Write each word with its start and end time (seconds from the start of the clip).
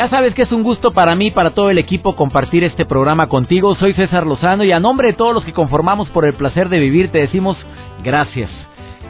Ya 0.00 0.08
sabes 0.08 0.32
que 0.32 0.44
es 0.44 0.52
un 0.52 0.62
gusto 0.62 0.92
para 0.92 1.14
mí, 1.14 1.30
para 1.30 1.50
todo 1.50 1.68
el 1.68 1.76
equipo, 1.76 2.16
compartir 2.16 2.64
este 2.64 2.86
programa 2.86 3.28
contigo. 3.28 3.74
Soy 3.74 3.92
César 3.92 4.26
Lozano 4.26 4.64
y 4.64 4.72
a 4.72 4.80
nombre 4.80 5.08
de 5.08 5.12
todos 5.12 5.34
los 5.34 5.44
que 5.44 5.52
conformamos 5.52 6.08
por 6.08 6.24
el 6.24 6.32
placer 6.32 6.70
de 6.70 6.78
vivir, 6.78 7.12
te 7.12 7.18
decimos 7.18 7.58
gracias. 8.02 8.50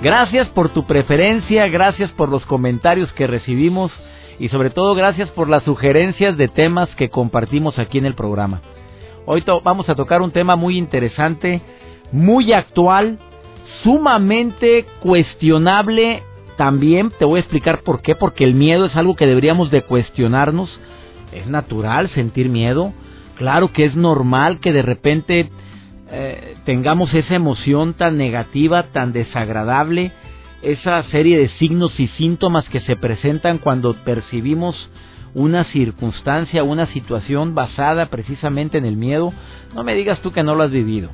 Gracias 0.02 0.48
por 0.48 0.70
tu 0.70 0.86
preferencia, 0.86 1.68
gracias 1.68 2.10
por 2.10 2.28
los 2.28 2.44
comentarios 2.44 3.12
que 3.12 3.28
recibimos 3.28 3.92
y 4.40 4.48
sobre 4.48 4.70
todo 4.70 4.96
gracias 4.96 5.28
por 5.30 5.48
las 5.48 5.62
sugerencias 5.62 6.36
de 6.36 6.48
temas 6.48 6.92
que 6.96 7.08
compartimos 7.08 7.78
aquí 7.78 7.98
en 7.98 8.06
el 8.06 8.16
programa. 8.16 8.60
Hoy 9.26 9.44
vamos 9.62 9.88
a 9.88 9.94
tocar 9.94 10.22
un 10.22 10.32
tema 10.32 10.56
muy 10.56 10.76
interesante, 10.76 11.60
muy 12.10 12.52
actual, 12.52 13.20
sumamente 13.84 14.86
cuestionable 14.98 16.24
también. 16.60 17.10
Te 17.18 17.24
voy 17.24 17.38
a 17.38 17.40
explicar 17.40 17.80
por 17.84 18.02
qué, 18.02 18.14
porque 18.14 18.44
el 18.44 18.52
miedo 18.52 18.84
es 18.84 18.94
algo 18.94 19.16
que 19.16 19.26
deberíamos 19.26 19.70
de 19.70 19.80
cuestionarnos. 19.80 20.68
Es 21.32 21.46
natural 21.46 22.10
sentir 22.10 22.50
miedo, 22.50 22.92
claro 23.36 23.72
que 23.72 23.86
es 23.86 23.96
normal 23.96 24.60
que 24.60 24.70
de 24.70 24.82
repente 24.82 25.48
eh, 26.10 26.56
tengamos 26.66 27.14
esa 27.14 27.34
emoción 27.34 27.94
tan 27.94 28.18
negativa, 28.18 28.82
tan 28.92 29.14
desagradable, 29.14 30.12
esa 30.60 31.02
serie 31.04 31.38
de 31.38 31.48
signos 31.48 31.98
y 31.98 32.08
síntomas 32.08 32.68
que 32.68 32.82
se 32.82 32.94
presentan 32.94 33.56
cuando 33.56 33.94
percibimos 33.94 34.76
una 35.32 35.64
circunstancia, 35.64 36.62
una 36.62 36.88
situación 36.88 37.54
basada 37.54 38.10
precisamente 38.10 38.76
en 38.76 38.84
el 38.84 38.98
miedo, 38.98 39.32
no 39.74 39.82
me 39.82 39.94
digas 39.94 40.20
tú 40.20 40.30
que 40.32 40.42
no 40.42 40.54
lo 40.54 40.64
has 40.64 40.70
vivido. 40.70 41.08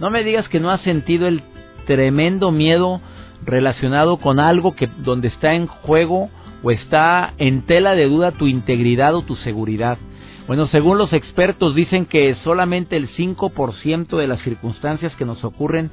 No 0.00 0.08
me 0.08 0.24
digas 0.24 0.48
que 0.48 0.60
no 0.60 0.70
has 0.70 0.80
sentido 0.80 1.28
el 1.28 1.42
tremendo 1.84 2.50
miedo 2.50 3.02
relacionado 3.44 4.18
con 4.18 4.40
algo 4.40 4.74
que 4.74 4.88
donde 4.98 5.28
está 5.28 5.54
en 5.54 5.66
juego 5.66 6.30
o 6.62 6.70
está 6.70 7.34
en 7.38 7.62
tela 7.66 7.94
de 7.94 8.06
duda 8.06 8.32
tu 8.32 8.46
integridad 8.46 9.14
o 9.14 9.22
tu 9.22 9.36
seguridad. 9.36 9.98
Bueno, 10.46 10.68
según 10.68 10.96
los 10.96 11.12
expertos 11.12 11.74
dicen 11.74 12.06
que 12.06 12.36
solamente 12.44 12.96
el 12.96 13.08
5% 13.08 14.16
de 14.16 14.26
las 14.26 14.40
circunstancias 14.42 15.14
que 15.16 15.24
nos 15.24 15.44
ocurren 15.44 15.90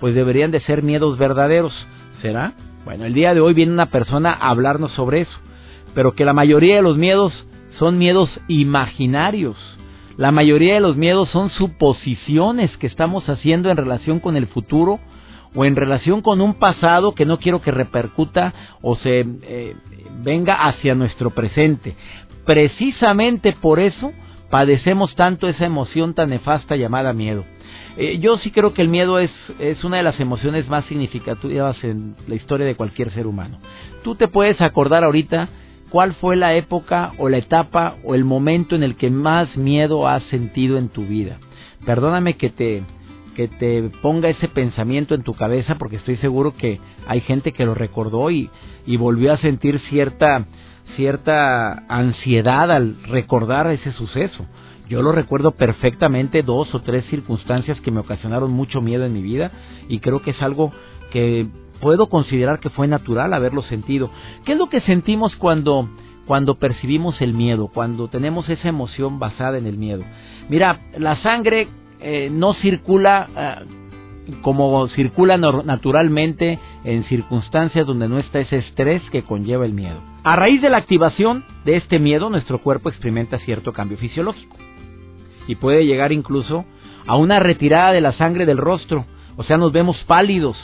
pues 0.00 0.14
deberían 0.14 0.50
de 0.50 0.60
ser 0.60 0.82
miedos 0.82 1.18
verdaderos. 1.18 1.72
¿Será? 2.20 2.54
Bueno, 2.84 3.06
el 3.06 3.14
día 3.14 3.32
de 3.32 3.40
hoy 3.40 3.54
viene 3.54 3.72
una 3.72 3.90
persona 3.90 4.30
a 4.30 4.50
hablarnos 4.50 4.92
sobre 4.92 5.22
eso, 5.22 5.38
pero 5.94 6.12
que 6.12 6.26
la 6.26 6.34
mayoría 6.34 6.76
de 6.76 6.82
los 6.82 6.98
miedos 6.98 7.32
son 7.78 7.96
miedos 7.96 8.28
imaginarios. 8.46 9.56
La 10.16 10.30
mayoría 10.30 10.74
de 10.74 10.80
los 10.80 10.96
miedos 10.96 11.30
son 11.30 11.50
suposiciones 11.50 12.76
que 12.76 12.86
estamos 12.86 13.28
haciendo 13.28 13.70
en 13.70 13.76
relación 13.76 14.20
con 14.20 14.36
el 14.36 14.46
futuro 14.46 15.00
o 15.54 15.64
en 15.64 15.76
relación 15.76 16.20
con 16.20 16.40
un 16.40 16.54
pasado 16.54 17.14
que 17.14 17.24
no 17.24 17.38
quiero 17.38 17.60
que 17.60 17.70
repercuta 17.70 18.52
o 18.82 18.96
se 18.96 19.24
eh, 19.42 19.76
venga 20.22 20.66
hacia 20.66 20.94
nuestro 20.94 21.30
presente. 21.30 21.94
Precisamente 22.44 23.52
por 23.52 23.80
eso 23.80 24.12
padecemos 24.50 25.14
tanto 25.14 25.48
esa 25.48 25.64
emoción 25.64 26.14
tan 26.14 26.30
nefasta 26.30 26.76
llamada 26.76 27.12
miedo. 27.12 27.44
Eh, 27.96 28.18
yo 28.18 28.38
sí 28.38 28.50
creo 28.50 28.74
que 28.74 28.82
el 28.82 28.88
miedo 28.88 29.18
es, 29.18 29.30
es 29.58 29.84
una 29.84 29.98
de 29.98 30.02
las 30.02 30.18
emociones 30.18 30.68
más 30.68 30.84
significativas 30.86 31.82
en 31.84 32.16
la 32.26 32.34
historia 32.34 32.66
de 32.66 32.74
cualquier 32.74 33.10
ser 33.12 33.26
humano. 33.26 33.58
Tú 34.02 34.16
te 34.16 34.28
puedes 34.28 34.60
acordar 34.60 35.04
ahorita 35.04 35.48
cuál 35.90 36.14
fue 36.14 36.34
la 36.34 36.54
época 36.54 37.12
o 37.18 37.28
la 37.28 37.38
etapa 37.38 37.96
o 38.02 38.16
el 38.16 38.24
momento 38.24 38.74
en 38.74 38.82
el 38.82 38.96
que 38.96 39.10
más 39.10 39.56
miedo 39.56 40.08
has 40.08 40.24
sentido 40.24 40.76
en 40.76 40.88
tu 40.88 41.06
vida. 41.06 41.38
Perdóname 41.86 42.34
que 42.34 42.50
te, 42.50 42.82
que 43.34 43.48
te 43.48 43.90
ponga 44.00 44.28
ese 44.28 44.48
pensamiento 44.48 45.14
en 45.14 45.22
tu 45.22 45.34
cabeza 45.34 45.76
porque 45.76 45.96
estoy 45.96 46.16
seguro 46.16 46.56
que 46.56 46.80
hay 47.06 47.20
gente 47.20 47.52
que 47.52 47.66
lo 47.66 47.74
recordó 47.74 48.30
y, 48.30 48.50
y 48.86 48.96
volvió 48.96 49.32
a 49.32 49.38
sentir 49.38 49.80
cierta, 49.90 50.46
cierta 50.96 51.84
ansiedad 51.88 52.70
al 52.70 53.02
recordar 53.04 53.70
ese 53.70 53.92
suceso. 53.92 54.46
Yo 54.88 55.02
lo 55.02 55.12
recuerdo 55.12 55.52
perfectamente, 55.52 56.42
dos 56.42 56.74
o 56.74 56.80
tres 56.80 57.04
circunstancias 57.06 57.80
que 57.80 57.90
me 57.90 58.00
ocasionaron 58.00 58.50
mucho 58.50 58.80
miedo 58.80 59.04
en 59.04 59.12
mi 59.12 59.22
vida 59.22 59.50
y 59.88 59.98
creo 59.98 60.20
que 60.22 60.32
es 60.32 60.42
algo 60.42 60.72
que 61.10 61.46
puedo 61.80 62.08
considerar 62.08 62.60
que 62.60 62.70
fue 62.70 62.86
natural 62.86 63.32
haberlo 63.32 63.62
sentido. 63.62 64.10
¿Qué 64.44 64.52
es 64.52 64.58
lo 64.58 64.68
que 64.68 64.80
sentimos 64.80 65.34
cuando 65.36 65.88
cuando 66.26 66.54
percibimos 66.54 67.20
el 67.20 67.34
miedo, 67.34 67.68
cuando 67.68 68.08
tenemos 68.08 68.48
esa 68.48 68.68
emoción 68.68 69.18
basada 69.18 69.58
en 69.58 69.66
el 69.66 69.76
miedo? 69.76 70.04
Mira, 70.48 70.80
la 70.98 71.20
sangre 71.22 71.68
eh, 72.06 72.28
no 72.30 72.52
circula 72.54 73.28
eh, 73.34 73.64
como 74.42 74.88
circula 74.88 75.38
naturalmente 75.38 76.58
en 76.84 77.04
circunstancias 77.04 77.86
donde 77.86 78.08
no 78.08 78.18
está 78.18 78.40
ese 78.40 78.58
estrés 78.58 79.02
que 79.10 79.22
conlleva 79.22 79.64
el 79.64 79.72
miedo. 79.72 80.00
A 80.22 80.36
raíz 80.36 80.60
de 80.60 80.68
la 80.68 80.76
activación 80.76 81.44
de 81.64 81.76
este 81.76 81.98
miedo, 81.98 82.28
nuestro 82.28 82.58
cuerpo 82.58 82.90
experimenta 82.90 83.38
cierto 83.38 83.72
cambio 83.72 83.96
fisiológico 83.96 84.56
y 85.46 85.56
puede 85.56 85.86
llegar 85.86 86.12
incluso 86.12 86.66
a 87.06 87.16
una 87.16 87.38
retirada 87.40 87.92
de 87.92 88.02
la 88.02 88.12
sangre 88.12 88.44
del 88.44 88.58
rostro. 88.58 89.06
O 89.36 89.42
sea, 89.42 89.56
nos 89.56 89.72
vemos 89.72 89.96
pálidos, 90.06 90.56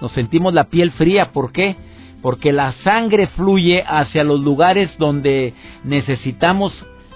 nos 0.00 0.12
sentimos 0.12 0.54
la 0.54 0.64
piel 0.64 0.92
fría. 0.92 1.30
¿Por 1.32 1.52
qué? 1.52 1.76
Porque 2.22 2.52
la 2.52 2.72
sangre 2.84 3.26
fluye 3.28 3.84
hacia 3.86 4.24
los 4.24 4.40
lugares 4.40 4.90
donde 4.98 5.52
necesitamos 5.84 6.72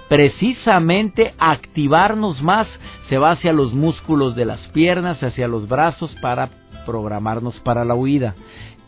precisamente 0.09 1.35
activarnos 1.39 2.43
más. 2.43 2.67
Se 3.09 3.19
va 3.19 3.33
hacia 3.33 3.53
los 3.53 3.73
músculos 3.73 4.35
de 4.37 4.45
las 4.45 4.61
piernas, 4.69 5.23
hacia 5.23 5.49
los 5.49 5.69
brazos 5.69 6.15
para 6.21 6.51
programarnos 6.87 7.55
para 7.61 7.85
la 7.85 7.95
huida. 7.95 8.35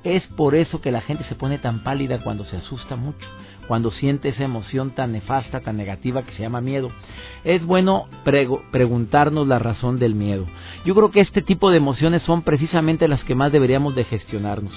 Es 0.04 0.22
por 0.36 0.54
eso 0.54 0.80
que 0.80 0.92
la 0.92 1.00
gente 1.00 1.24
se 1.24 1.34
pone 1.34 1.58
tan 1.58 1.82
pálida 1.82 2.22
cuando 2.22 2.44
se 2.44 2.56
asusta 2.56 2.96
mucho 2.96 3.26
cuando 3.66 3.90
siente 3.90 4.28
esa 4.28 4.44
emoción 4.44 4.90
tan 4.90 5.12
nefasta, 5.12 5.60
tan 5.60 5.76
negativa 5.76 6.22
que 6.22 6.32
se 6.32 6.42
llama 6.42 6.60
miedo. 6.60 6.90
Es 7.44 7.64
bueno 7.64 8.06
preguntarnos 8.70 9.46
la 9.46 9.58
razón 9.58 9.98
del 9.98 10.14
miedo. 10.14 10.46
Yo 10.84 10.94
creo 10.94 11.10
que 11.10 11.20
este 11.20 11.42
tipo 11.42 11.70
de 11.70 11.78
emociones 11.78 12.22
son 12.22 12.42
precisamente 12.42 13.08
las 13.08 13.22
que 13.24 13.34
más 13.34 13.52
deberíamos 13.52 13.94
de 13.94 14.04
gestionarnos. 14.04 14.72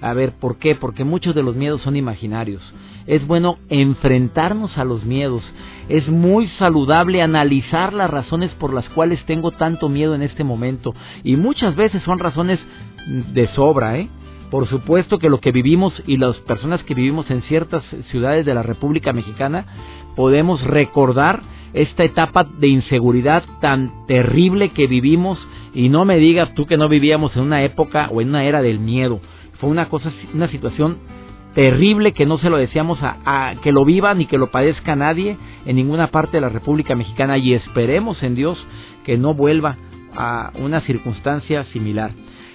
A 0.00 0.14
ver, 0.14 0.32
¿por 0.32 0.56
qué? 0.56 0.74
Porque 0.74 1.04
muchos 1.04 1.34
de 1.34 1.42
los 1.42 1.56
miedos 1.56 1.82
son 1.82 1.96
imaginarios. 1.96 2.62
Es 3.06 3.26
bueno 3.26 3.58
enfrentarnos 3.68 4.78
a 4.78 4.84
los 4.84 5.04
miedos. 5.04 5.42
Es 5.88 6.08
muy 6.08 6.48
saludable 6.58 7.22
analizar 7.22 7.92
las 7.92 8.10
razones 8.10 8.50
por 8.52 8.72
las 8.72 8.88
cuales 8.90 9.22
tengo 9.26 9.50
tanto 9.50 9.88
miedo 9.88 10.14
en 10.14 10.22
este 10.22 10.44
momento. 10.44 10.94
Y 11.22 11.36
muchas 11.36 11.76
veces 11.76 12.02
son 12.02 12.18
razones 12.18 12.58
de 13.06 13.46
sobra, 13.48 13.98
¿eh? 13.98 14.08
Por 14.50 14.66
supuesto 14.66 15.18
que 15.18 15.28
lo 15.28 15.38
que 15.38 15.52
vivimos 15.52 16.02
y 16.06 16.16
las 16.16 16.36
personas 16.38 16.82
que 16.82 16.94
vivimos 16.94 17.30
en 17.30 17.42
ciertas 17.42 17.84
ciudades 18.10 18.44
de 18.44 18.54
la 18.54 18.64
República 18.64 19.12
Mexicana 19.12 19.64
podemos 20.16 20.60
recordar 20.62 21.40
esta 21.72 22.02
etapa 22.02 22.44
de 22.44 22.66
inseguridad 22.66 23.44
tan 23.60 24.06
terrible 24.06 24.70
que 24.70 24.88
vivimos 24.88 25.38
y 25.72 25.88
no 25.88 26.04
me 26.04 26.16
digas 26.16 26.52
tú 26.54 26.66
que 26.66 26.76
no 26.76 26.88
vivíamos 26.88 27.36
en 27.36 27.42
una 27.42 27.62
época 27.62 28.08
o 28.10 28.20
en 28.20 28.30
una 28.30 28.44
era 28.44 28.60
del 28.60 28.80
miedo. 28.80 29.20
Fue 29.60 29.68
una 29.68 29.88
cosa, 29.88 30.12
una 30.34 30.48
situación 30.48 30.98
terrible 31.54 32.12
que 32.12 32.26
no 32.26 32.38
se 32.38 32.48
lo 32.48 32.56
decíamos 32.56 32.98
a, 33.02 33.54
que 33.62 33.72
lo 33.72 33.84
viva 33.84 34.14
ni 34.14 34.26
que 34.26 34.38
lo 34.38 34.50
padezca 34.50 34.96
nadie 34.96 35.36
en 35.66 35.76
ninguna 35.76 36.08
parte 36.10 36.36
de 36.36 36.40
la 36.42 36.48
República 36.48 36.94
Mexicana 36.94 37.38
y 37.38 37.54
esperemos 37.54 38.22
en 38.22 38.34
Dios 38.34 38.58
que 39.04 39.18
no 39.18 39.34
vuelva 39.34 39.76
a 40.14 40.52
una 40.60 40.80
circunstancia 40.82 41.64
similar. 41.64 42.12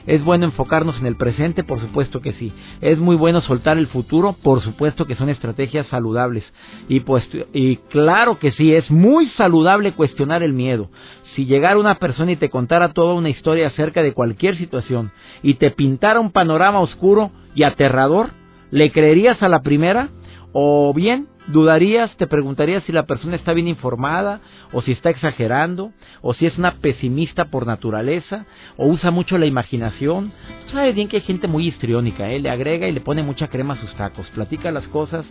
¿Es 0.08 0.24
bueno 0.24 0.46
enfocarnos 0.46 1.00
en 1.00 1.08
el 1.08 1.16
presente? 1.16 1.64
Por 1.64 1.80
supuesto 1.80 2.22
que 2.22 2.34
sí. 2.34 2.54
¿Es 2.82 3.00
muy 3.00 3.16
bueno 3.16 3.42
soltar 3.42 3.78
el 3.78 3.88
futuro? 3.88 4.34
Por 4.34 4.62
supuesto 4.62 5.06
que 5.06 5.16
son 5.16 5.30
estrategias 5.30 5.88
saludables. 5.88 6.44
Y, 6.88 7.00
pues, 7.00 7.28
y 7.54 7.78
claro 7.78 8.38
que 8.38 8.52
sí, 8.52 8.74
es 8.74 8.90
muy 8.92 9.30
saludable 9.30 9.94
cuestionar 9.94 10.44
el 10.44 10.54
miedo. 10.54 10.90
Si 11.36 11.46
llegara 11.46 11.80
una 11.80 11.96
persona 11.96 12.32
y 12.32 12.36
te 12.36 12.50
contara 12.50 12.94
toda 12.94 13.16
una 13.16 13.30
historia 13.30 13.68
acerca 13.68 14.04
de 14.04 14.14
cualquier 14.14 14.58
situación 14.58 15.12
y 15.42 15.56
te 15.56 15.72
pintara 15.72 16.20
un 16.20 16.32
panorama 16.32 16.80
oscuro 16.80 17.32
y 17.56 17.64
aterrador, 17.64 18.30
¿le 18.72 18.92
creerías 18.92 19.42
a 19.42 19.50
la 19.50 19.62
primera? 19.62 20.10
O 20.54 20.94
bien 20.94 21.28
dudarías, 21.48 22.16
te 22.18 22.28
preguntarías 22.28 22.84
si 22.84 22.92
la 22.92 23.06
persona 23.06 23.36
está 23.36 23.54
bien 23.54 23.68
informada 23.68 24.42
o 24.72 24.82
si 24.82 24.92
está 24.92 25.10
exagerando 25.10 25.92
o 26.22 26.34
si 26.34 26.46
es 26.46 26.58
una 26.58 26.76
pesimista 26.76 27.46
por 27.46 27.68
naturaleza 27.68 28.46
o 28.78 28.88
usa 28.88 29.12
mucho 29.12 29.38
la 29.38 29.46
imaginación. 29.46 30.32
Tú 30.66 30.72
sabes 30.74 30.96
bien 30.96 31.08
que 31.08 31.18
hay 31.18 31.24
gente 31.24 31.48
muy 31.48 31.68
histriónica, 31.68 32.32
¿eh? 32.32 32.40
le 32.40 32.50
agrega 32.50 32.88
y 32.88 32.92
le 32.92 33.02
pone 33.02 33.24
mucha 33.24 33.48
crema 33.48 33.76
a 33.76 33.82
sus 33.82 33.94
tacos, 33.96 34.28
platica 34.28 34.72
las 34.72 34.88
cosas 34.88 35.26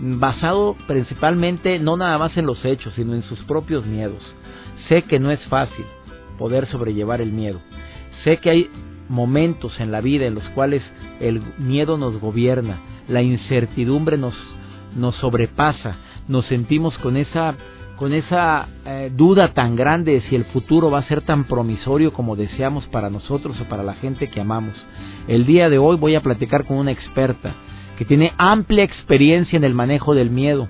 basado 0.00 0.76
principalmente 0.86 1.78
no 1.78 1.96
nada 1.96 2.18
más 2.18 2.36
en 2.36 2.46
los 2.46 2.64
hechos, 2.64 2.94
sino 2.94 3.14
en 3.14 3.22
sus 3.24 3.40
propios 3.40 3.84
miedos. 3.84 4.22
Sé 4.88 5.02
que 5.02 5.18
no 5.18 5.30
es 5.30 5.40
fácil 5.46 5.84
poder 6.38 6.66
sobrellevar 6.68 7.20
el 7.20 7.32
miedo. 7.32 7.60
Sé 8.22 8.38
que 8.38 8.50
hay 8.50 8.70
momentos 9.08 9.78
en 9.80 9.90
la 9.90 10.00
vida 10.00 10.26
en 10.26 10.34
los 10.34 10.48
cuales 10.50 10.82
el 11.20 11.42
miedo 11.58 11.98
nos 11.98 12.20
gobierna, 12.20 12.78
la 13.08 13.22
incertidumbre 13.22 14.18
nos 14.18 14.34
nos 14.96 15.16
sobrepasa, 15.16 15.96
nos 16.28 16.46
sentimos 16.46 16.96
con 16.98 17.16
esa 17.16 17.54
con 17.96 18.12
esa 18.12 18.68
eh, 18.86 19.10
duda 19.12 19.54
tan 19.54 19.74
grande 19.74 20.12
de 20.12 20.20
si 20.22 20.36
el 20.36 20.44
futuro 20.44 20.88
va 20.88 21.00
a 21.00 21.08
ser 21.08 21.22
tan 21.22 21.44
promisorio 21.44 22.12
como 22.12 22.36
deseamos 22.36 22.86
para 22.86 23.10
nosotros 23.10 23.60
o 23.60 23.64
para 23.64 23.82
la 23.82 23.94
gente 23.94 24.30
que 24.30 24.40
amamos. 24.40 24.74
El 25.26 25.46
día 25.46 25.68
de 25.68 25.78
hoy 25.78 25.96
voy 25.96 26.14
a 26.14 26.20
platicar 26.20 26.64
con 26.64 26.76
una 26.76 26.92
experta 26.92 27.54
que 27.98 28.04
tiene 28.04 28.32
amplia 28.38 28.84
experiencia 28.84 29.56
en 29.56 29.64
el 29.64 29.74
manejo 29.74 30.14
del 30.14 30.30
miedo. 30.30 30.68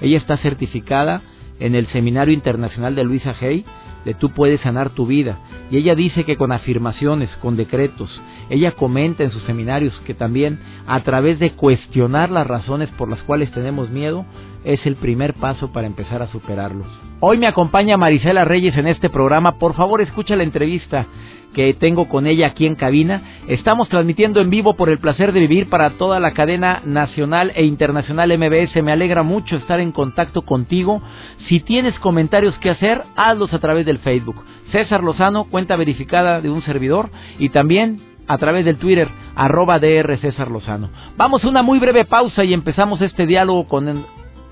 Ella 0.00 0.16
está 0.16 0.38
certificada 0.38 1.20
en 1.58 1.74
el 1.74 1.86
Seminario 1.88 2.32
Internacional 2.32 2.94
de 2.94 3.04
Luisa 3.04 3.36
Hay 3.42 3.66
de 4.04 4.14
Tú 4.14 4.30
puedes 4.30 4.60
sanar 4.60 4.90
tu 4.90 5.06
vida. 5.06 5.38
Y 5.70 5.76
ella 5.76 5.94
dice 5.94 6.24
que 6.24 6.36
con 6.36 6.52
afirmaciones, 6.52 7.30
con 7.36 7.56
decretos, 7.56 8.10
ella 8.48 8.72
comenta 8.72 9.22
en 9.22 9.30
sus 9.30 9.42
seminarios 9.44 9.98
que 10.06 10.14
también 10.14 10.58
a 10.86 11.00
través 11.02 11.38
de 11.38 11.52
cuestionar 11.52 12.30
las 12.30 12.46
razones 12.46 12.90
por 12.90 13.08
las 13.08 13.22
cuales 13.22 13.50
tenemos 13.52 13.90
miedo 13.90 14.24
es 14.64 14.84
el 14.86 14.96
primer 14.96 15.34
paso 15.34 15.72
para 15.72 15.86
empezar 15.86 16.22
a 16.22 16.28
superarlos. 16.28 16.86
Hoy 17.20 17.38
me 17.38 17.46
acompaña 17.46 17.96
Marisela 17.96 18.44
Reyes 18.44 18.76
en 18.76 18.86
este 18.86 19.10
programa. 19.10 19.58
Por 19.58 19.74
favor, 19.74 20.00
escucha 20.00 20.36
la 20.36 20.42
entrevista 20.42 21.06
que 21.54 21.74
tengo 21.74 22.08
con 22.08 22.26
ella 22.26 22.48
aquí 22.48 22.66
en 22.66 22.76
cabina. 22.76 23.22
Estamos 23.48 23.88
transmitiendo 23.88 24.40
en 24.40 24.50
vivo 24.50 24.74
por 24.74 24.88
el 24.88 24.98
placer 24.98 25.32
de 25.32 25.40
vivir 25.40 25.68
para 25.68 25.90
toda 25.90 26.20
la 26.20 26.32
cadena 26.32 26.80
nacional 26.84 27.52
e 27.54 27.64
internacional 27.64 28.36
MBS. 28.38 28.82
Me 28.82 28.92
alegra 28.92 29.22
mucho 29.22 29.56
estar 29.56 29.80
en 29.80 29.92
contacto 29.92 30.42
contigo. 30.42 31.02
Si 31.48 31.60
tienes 31.60 31.98
comentarios 31.98 32.56
que 32.58 32.70
hacer, 32.70 33.02
hazlos 33.16 33.52
a 33.52 33.58
través 33.58 33.84
del 33.84 33.98
Facebook. 33.98 34.36
César 34.70 35.02
Lozano, 35.02 35.44
cuenta 35.44 35.76
verificada 35.76 36.40
de 36.40 36.50
un 36.50 36.62
servidor, 36.62 37.10
y 37.38 37.48
también 37.48 38.00
a 38.28 38.38
través 38.38 38.64
del 38.64 38.76
Twitter, 38.76 39.08
arroba 39.34 39.80
DR 39.80 40.16
César 40.18 40.50
Lozano. 40.50 40.90
Vamos 41.16 41.44
a 41.44 41.48
una 41.48 41.62
muy 41.62 41.80
breve 41.80 42.04
pausa 42.04 42.44
y 42.44 42.54
empezamos 42.54 43.00
este 43.00 43.26
diálogo 43.26 43.66
con 43.66 43.88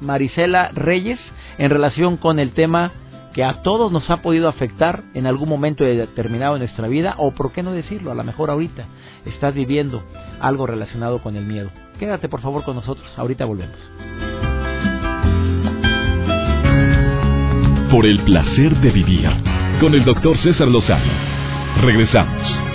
Marisela 0.00 0.70
Reyes 0.74 1.20
en 1.58 1.70
relación 1.70 2.16
con 2.16 2.38
el 2.38 2.52
tema 2.52 2.92
que 3.32 3.44
a 3.44 3.62
todos 3.62 3.92
nos 3.92 4.08
ha 4.10 4.22
podido 4.22 4.48
afectar 4.48 5.02
en 5.14 5.26
algún 5.26 5.48
momento 5.48 5.84
determinado 5.84 6.54
de 6.54 6.60
nuestra 6.60 6.88
vida, 6.88 7.14
o 7.18 7.32
por 7.32 7.52
qué 7.52 7.62
no 7.62 7.72
decirlo, 7.72 8.10
a 8.10 8.14
lo 8.14 8.24
mejor 8.24 8.50
ahorita 8.50 8.86
estás 9.26 9.54
viviendo 9.54 10.02
algo 10.40 10.66
relacionado 10.66 11.22
con 11.22 11.36
el 11.36 11.44
miedo. 11.44 11.70
Quédate 11.98 12.28
por 12.28 12.40
favor 12.40 12.64
con 12.64 12.76
nosotros, 12.76 13.06
ahorita 13.16 13.44
volvemos. 13.44 13.78
Por 17.90 18.06
el 18.06 18.20
placer 18.24 18.76
de 18.80 18.90
vivir, 18.90 19.30
con 19.80 19.94
el 19.94 20.04
doctor 20.04 20.36
César 20.38 20.68
Lozano. 20.68 21.12
Regresamos. 21.80 22.68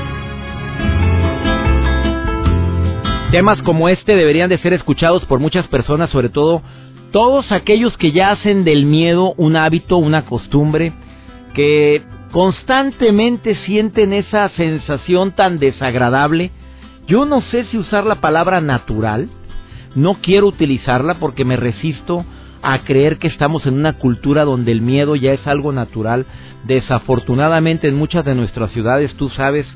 Temas 3.31 3.61
como 3.63 3.89
este 3.89 4.15
deberían 4.15 4.49
de 4.49 4.59
ser 4.59 4.73
escuchados 4.73 5.25
por 5.25 5.39
muchas 5.39 5.67
personas, 5.67 6.11
sobre 6.11 6.29
todo 6.29 6.61
todos 7.13 7.51
aquellos 7.51 7.95
que 7.98 8.12
ya 8.12 8.31
hacen 8.31 8.63
del 8.63 8.86
miedo 8.86 9.36
un 9.38 9.56
hábito, 9.56 9.98
una 9.98 10.25
costumbre, 10.25 10.94
que 11.54 12.01
constantemente 12.31 13.56
sienten 13.68 14.13
esa 14.13 14.50
sensación 14.50 15.33
tan 15.33 15.60
desagradable, 15.60 16.50
yo 17.07 17.25
no 17.25 17.42
sé 17.42 17.65
si 17.65 17.77
usar 17.77 18.06
la 18.06 18.15
palabra 18.15 18.62
natural, 18.62 19.30
no 19.94 20.15
quiero 20.24 20.48
utilizarla 20.48 21.19
porque 21.19 21.45
me 21.45 21.56
resisto 21.56 22.25
a 22.63 22.80
creer 22.80 23.19
que 23.19 23.27
estamos 23.27 23.68
en 23.68 23.75
una 23.75 23.94
cultura 24.00 24.44
donde 24.44 24.71
el 24.71 24.81
miedo 24.81 25.15
ya 25.15 25.33
es 25.33 25.45
algo 25.45 25.71
natural. 25.71 26.25
Desafortunadamente 26.63 27.88
en 27.89 27.95
muchas 27.95 28.25
de 28.25 28.33
nuestras 28.33 28.71
ciudades 28.71 29.13
tú 29.18 29.30
sabes 29.30 29.68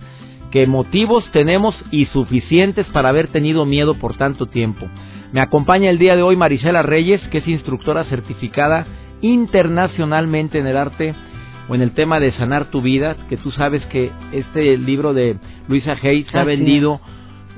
que 0.50 0.66
motivos 0.66 1.24
tenemos 1.32 1.76
y 1.92 2.06
suficientes 2.08 2.88
para 2.88 3.10
haber 3.10 3.28
tenido 3.28 3.66
miedo 3.66 3.94
por 3.94 4.18
tanto 4.18 4.48
tiempo. 4.48 4.88
Me 5.32 5.42
acompaña 5.42 5.90
el 5.90 5.98
día 5.98 6.16
de 6.16 6.22
hoy 6.22 6.38
Marisela 6.38 6.84
Reyes, 6.84 7.22
que 7.32 7.40
es 7.40 7.48
instructora 7.48 8.06
certificada 8.06 8.88
internacionalmente 9.22 10.58
en 10.58 10.68
el 10.68 10.78
arte 10.78 11.14
o 11.68 11.76
en 11.76 11.82
el 11.82 11.92
tema 11.92 12.20
de 12.20 12.32
sanar 12.34 12.72
tu 12.72 12.82
vida, 12.82 13.18
que 13.28 13.36
tú 13.36 13.52
sabes 13.52 13.86
que 13.88 14.12
este 14.32 14.78
libro 14.78 15.14
de 15.14 15.36
Luisa 15.68 15.98
Hay 16.02 16.24
se 16.32 16.38
ha 16.38 16.46
vendido 16.46 17.02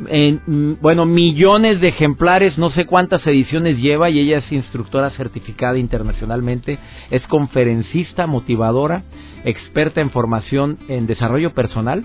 en, 0.07 0.41
mm, 0.47 0.81
bueno, 0.81 1.05
millones 1.05 1.79
de 1.79 1.89
ejemplares, 1.89 2.57
no 2.57 2.71
sé 2.71 2.85
cuántas 2.85 3.25
ediciones 3.27 3.77
lleva 3.77 4.09
y 4.09 4.19
ella 4.19 4.39
es 4.39 4.51
instructora 4.51 5.11
certificada 5.11 5.77
internacionalmente, 5.77 6.79
es 7.11 7.21
conferencista, 7.27 8.25
motivadora, 8.25 9.03
experta 9.43 10.01
en 10.01 10.09
formación 10.09 10.79
en 10.87 11.05
desarrollo 11.05 11.53
personal 11.53 12.03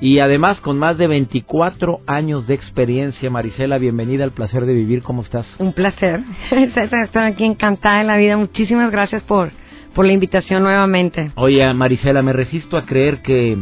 y 0.00 0.18
además 0.18 0.58
con 0.60 0.78
más 0.78 0.98
de 0.98 1.06
24 1.06 2.00
años 2.06 2.46
de 2.46 2.54
experiencia. 2.54 3.30
Marisela, 3.30 3.78
bienvenida 3.78 4.24
al 4.24 4.32
placer 4.32 4.66
de 4.66 4.74
vivir. 4.74 5.02
¿Cómo 5.02 5.22
estás? 5.22 5.46
Un 5.58 5.72
placer. 5.72 6.20
Estar 6.50 7.24
aquí 7.24 7.44
encantada 7.44 8.00
en 8.00 8.06
la 8.08 8.16
vida. 8.16 8.36
Muchísimas 8.36 8.90
gracias 8.90 9.22
por, 9.22 9.50
por 9.94 10.04
la 10.04 10.12
invitación 10.12 10.62
nuevamente. 10.62 11.30
Oye, 11.36 11.72
Marisela, 11.72 12.22
me 12.22 12.32
resisto 12.32 12.76
a 12.76 12.86
creer 12.86 13.22
que, 13.22 13.56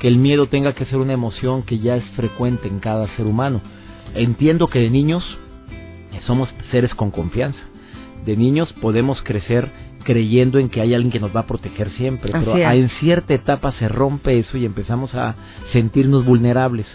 que 0.00 0.08
el 0.08 0.16
miedo 0.16 0.46
tenga 0.46 0.74
que 0.74 0.86
ser 0.86 0.98
una 0.98 1.12
emoción 1.12 1.62
que 1.62 1.78
ya 1.78 1.96
es 1.96 2.04
frecuente 2.16 2.68
en 2.68 2.78
cada 2.78 3.08
ser 3.16 3.26
humano. 3.26 3.60
Entiendo 4.14 4.68
que 4.68 4.78
de 4.78 4.90
niños 4.90 5.24
somos 6.26 6.48
seres 6.70 6.94
con 6.94 7.10
confianza. 7.10 7.58
De 8.24 8.36
niños 8.36 8.72
podemos 8.80 9.20
crecer 9.22 9.68
creyendo 10.04 10.58
en 10.58 10.68
que 10.68 10.80
hay 10.80 10.94
alguien 10.94 11.12
que 11.12 11.20
nos 11.20 11.34
va 11.34 11.40
a 11.40 11.46
proteger 11.46 11.90
siempre, 11.90 12.32
pero 12.32 12.56
en 12.56 12.88
cierta 13.00 13.34
etapa 13.34 13.72
se 13.72 13.88
rompe 13.88 14.38
eso 14.38 14.56
y 14.56 14.64
empezamos 14.64 15.14
a 15.14 15.34
sentirnos 15.72 16.24
vulnerables. 16.24 16.86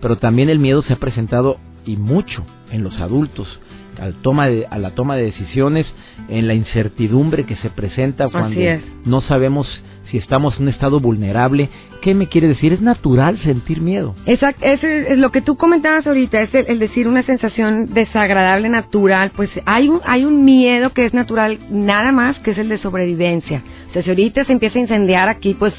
Pero 0.00 0.16
también 0.16 0.50
el 0.50 0.58
miedo 0.58 0.82
se 0.82 0.94
ha 0.94 0.96
presentado 0.96 1.58
y 1.84 1.96
mucho 1.96 2.44
en 2.70 2.82
los 2.82 2.98
adultos 3.00 3.60
al 4.00 4.14
toma 4.14 4.48
de, 4.48 4.66
a 4.70 4.78
la 4.78 4.92
toma 4.92 5.16
de 5.16 5.24
decisiones, 5.24 5.86
en 6.28 6.48
la 6.48 6.54
incertidumbre 6.54 7.44
que 7.44 7.56
se 7.56 7.70
presenta 7.70 8.28
cuando 8.28 8.60
no 9.04 9.20
sabemos 9.22 9.68
si 10.12 10.18
estamos 10.18 10.56
en 10.56 10.64
un 10.64 10.68
estado 10.68 11.00
vulnerable. 11.00 11.70
¿Qué 12.02 12.14
me 12.14 12.28
quiere 12.28 12.48
decir? 12.48 12.72
Es 12.72 12.82
natural 12.82 13.38
sentir 13.38 13.80
miedo. 13.80 14.14
Exacto, 14.26 14.64
es, 14.64 15.18
lo 15.18 15.30
que 15.30 15.40
tú 15.40 15.56
comentabas 15.56 16.06
ahorita, 16.06 16.42
es 16.42 16.54
el, 16.54 16.78
decir 16.78 17.08
una 17.08 17.22
sensación 17.22 17.94
desagradable, 17.94 18.68
natural. 18.68 19.32
Pues 19.34 19.48
hay 19.64 19.88
un, 19.88 20.00
hay 20.04 20.24
un 20.24 20.44
miedo 20.44 20.90
que 20.90 21.06
es 21.06 21.14
natural, 21.14 21.58
nada 21.70 22.12
más, 22.12 22.38
que 22.40 22.50
es 22.50 22.58
el 22.58 22.68
de 22.68 22.78
sobrevivencia. 22.78 23.62
O 23.88 23.92
sea, 23.94 24.02
si 24.02 24.10
ahorita 24.10 24.44
se 24.44 24.52
empieza 24.52 24.78
a 24.78 24.82
incendiar 24.82 25.28
aquí, 25.28 25.54
pues 25.54 25.72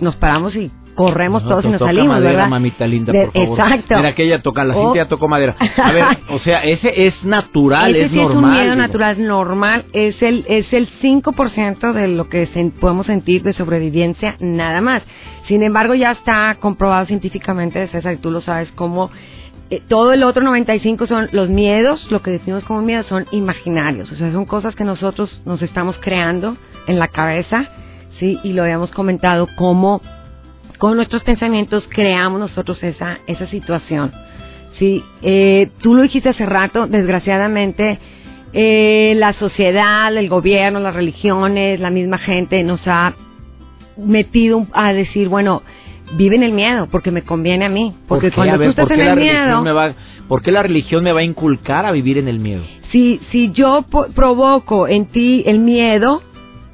nos 0.00 0.16
paramos 0.16 0.56
y 0.56 0.70
corremos 0.94 1.42
todos 1.44 1.64
y 1.64 1.68
nos 1.68 1.80
salimos, 1.80 2.08
madera, 2.08 2.30
¿verdad? 2.30 2.48
mamita 2.48 2.86
linda, 2.86 3.12
por 3.12 3.32
favor. 3.32 3.60
Exacto. 3.60 3.96
Mira 3.96 4.14
que 4.14 4.24
ella 4.24 4.42
toca, 4.42 4.64
la 4.64 4.74
gente 4.74 4.96
ya 4.98 5.08
tocó 5.08 5.28
madera. 5.28 5.56
A 5.82 5.92
ver, 5.92 6.04
o 6.28 6.38
sea, 6.40 6.64
ese 6.64 7.06
es 7.06 7.24
natural, 7.24 7.94
ese 7.94 8.06
es 8.06 8.10
sí 8.10 8.16
normal. 8.16 8.32
es 8.32 8.42
un 8.42 8.50
miedo 8.50 8.76
natural, 8.76 9.26
normal, 9.26 9.84
es 9.92 10.20
el 10.22 10.44
es 10.48 10.72
el 10.72 10.88
5% 11.00 11.92
de 11.92 12.08
lo 12.08 12.28
que 12.28 12.48
podemos 12.80 13.06
sentir 13.06 13.42
de 13.42 13.52
sobrevivencia, 13.52 14.36
nada 14.40 14.80
más. 14.80 15.02
Sin 15.48 15.62
embargo, 15.62 15.94
ya 15.94 16.12
está 16.12 16.56
comprobado 16.60 17.06
científicamente, 17.06 17.86
César, 17.88 18.14
y 18.14 18.16
tú 18.18 18.30
lo 18.30 18.40
sabes, 18.40 18.70
cómo 18.72 19.10
eh, 19.70 19.82
todo 19.88 20.12
el 20.12 20.22
otro 20.22 20.42
95 20.42 21.06
son 21.06 21.28
los 21.32 21.48
miedos, 21.48 22.10
lo 22.10 22.22
que 22.22 22.30
decimos 22.30 22.64
como 22.64 22.82
miedos 22.82 23.06
son 23.06 23.26
imaginarios, 23.30 24.12
o 24.12 24.16
sea, 24.16 24.30
son 24.30 24.44
cosas 24.44 24.74
que 24.74 24.84
nosotros 24.84 25.40
nos 25.46 25.62
estamos 25.62 25.96
creando 26.00 26.56
en 26.86 26.98
la 26.98 27.08
cabeza, 27.08 27.70
sí, 28.18 28.38
y 28.44 28.52
lo 28.52 28.62
habíamos 28.62 28.90
comentado 28.90 29.48
como 29.56 30.02
con 30.78 30.96
nuestros 30.96 31.22
pensamientos 31.22 31.84
creamos 31.88 32.40
nosotros 32.40 32.82
esa, 32.82 33.18
esa 33.26 33.46
situación. 33.48 34.12
Sí, 34.78 35.04
eh, 35.22 35.70
tú 35.80 35.94
lo 35.94 36.02
dijiste 36.02 36.28
hace 36.28 36.46
rato, 36.46 36.86
desgraciadamente, 36.86 37.98
eh, 38.52 39.14
la 39.16 39.32
sociedad, 39.34 40.16
el 40.16 40.28
gobierno, 40.28 40.80
las 40.80 40.94
religiones, 40.94 41.80
la 41.80 41.90
misma 41.90 42.18
gente 42.18 42.62
nos 42.62 42.80
ha 42.86 43.14
metido 43.96 44.66
a 44.72 44.92
decir, 44.92 45.28
bueno, 45.28 45.62
vive 46.16 46.36
en 46.36 46.42
el 46.42 46.52
miedo 46.52 46.88
porque 46.90 47.10
me 47.10 47.22
conviene 47.22 47.66
a 47.66 47.68
mí. 47.68 47.94
Porque 48.08 48.30
cuando 48.30 48.58
tú 48.58 48.70
estás 48.70 48.90
en 48.90 49.00
el 49.00 49.16
miedo. 49.16 49.62
Me 49.62 49.72
va, 49.72 49.94
¿Por 50.28 50.42
qué 50.42 50.50
la 50.50 50.62
religión 50.62 51.04
me 51.04 51.12
va 51.12 51.20
a 51.20 51.24
inculcar 51.24 51.84
a 51.84 51.92
vivir 51.92 52.18
en 52.18 52.28
el 52.28 52.38
miedo? 52.38 52.62
Si, 52.90 53.20
si 53.30 53.52
yo 53.52 53.84
provoco 54.14 54.88
en 54.88 55.06
ti 55.06 55.42
el 55.46 55.58
miedo, 55.58 56.22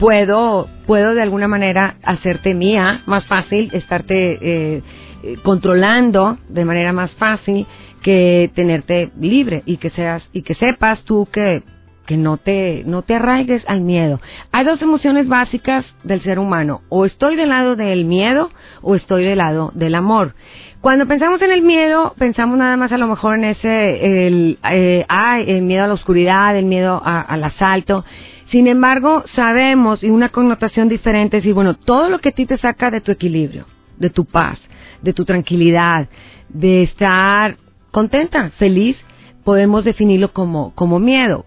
puedo, 0.01 0.69
puedo 0.87 1.15
de 1.15 1.23
alguna 1.23 1.47
manera 1.47 1.95
hacerte 2.03 2.55
mía, 2.55 3.03
más 3.07 3.25
fácil, 3.27 3.71
estarte 3.73 4.39
eh, 4.41 4.83
eh, 5.23 5.37
controlando 5.45 6.39
de 6.49 6.65
manera 6.65 6.93
más 6.93 7.13
fácil 7.13 7.67
que 8.03 8.51
tenerte 8.55 9.11
libre 9.21 9.63
y 9.67 9.77
que 9.77 9.91
seas 9.91 10.23
y 10.33 10.43
que 10.43 10.55
sepas 10.55 11.05
tú 11.05 11.29
que 11.31 11.63
que 12.07 12.17
no 12.17 12.39
te, 12.39 12.83
no 12.87 13.03
te 13.03 13.15
arraigues 13.15 13.63
al 13.69 13.83
miedo. 13.83 14.21
Hay 14.51 14.65
dos 14.65 14.83
emociones 14.83 15.29
básicas 15.29 15.85
del 16.03 16.21
ser 16.25 16.41
humano. 16.41 16.81
O 16.89 17.07
estoy 17.07 17.37
del 17.37 17.51
lado 17.51 17.77
del 17.77 18.05
miedo 18.05 18.51
o 18.83 18.97
estoy 18.97 19.23
del 19.23 19.39
lado 19.39 19.71
del 19.77 19.95
amor. 19.95 20.35
Cuando 20.81 21.07
pensamos 21.07 21.41
en 21.41 21.53
el 21.53 21.63
miedo, 21.63 22.15
pensamos 22.19 22.59
nada 22.59 22.77
más 22.77 22.91
a 22.91 22.99
lo 22.99 23.07
mejor 23.07 23.39
en 23.39 23.45
ese, 23.45 24.27
el, 24.27 24.59
eh, 24.73 25.07
el 25.47 25.63
miedo 25.63 25.85
a 25.85 25.87
la 25.87 25.95
oscuridad, 25.95 26.57
el 26.57 26.65
miedo 26.65 27.01
al 27.05 27.45
asalto. 27.45 28.05
Sin 28.51 28.67
embargo, 28.67 29.25
sabemos, 29.37 30.03
y 30.03 30.11
una 30.11 30.31
connotación 30.31 30.89
diferente, 30.89 31.37
es 31.37 31.43
decir, 31.43 31.55
bueno, 31.55 31.75
todo 31.75 32.09
lo 32.09 32.19
que 32.19 32.31
a 32.31 32.33
ti 32.33 32.47
te 32.47 32.59
saca 32.59 32.91
de 32.91 33.01
tu 33.01 33.13
equilibrio, 33.13 33.67
de 33.97 34.11
tu 34.11 34.25
paz, 34.25 34.59
de 35.03 35.13
tu 35.13 35.25
tranquilidad, 35.25 36.09
de 36.49 36.83
estar 36.83 37.57
contenta, 37.93 38.51
feliz, 38.59 38.97
podemos 39.45 39.85
definirlo 39.85 40.33
como, 40.33 40.75
como 40.75 40.99
miedo. 40.99 41.45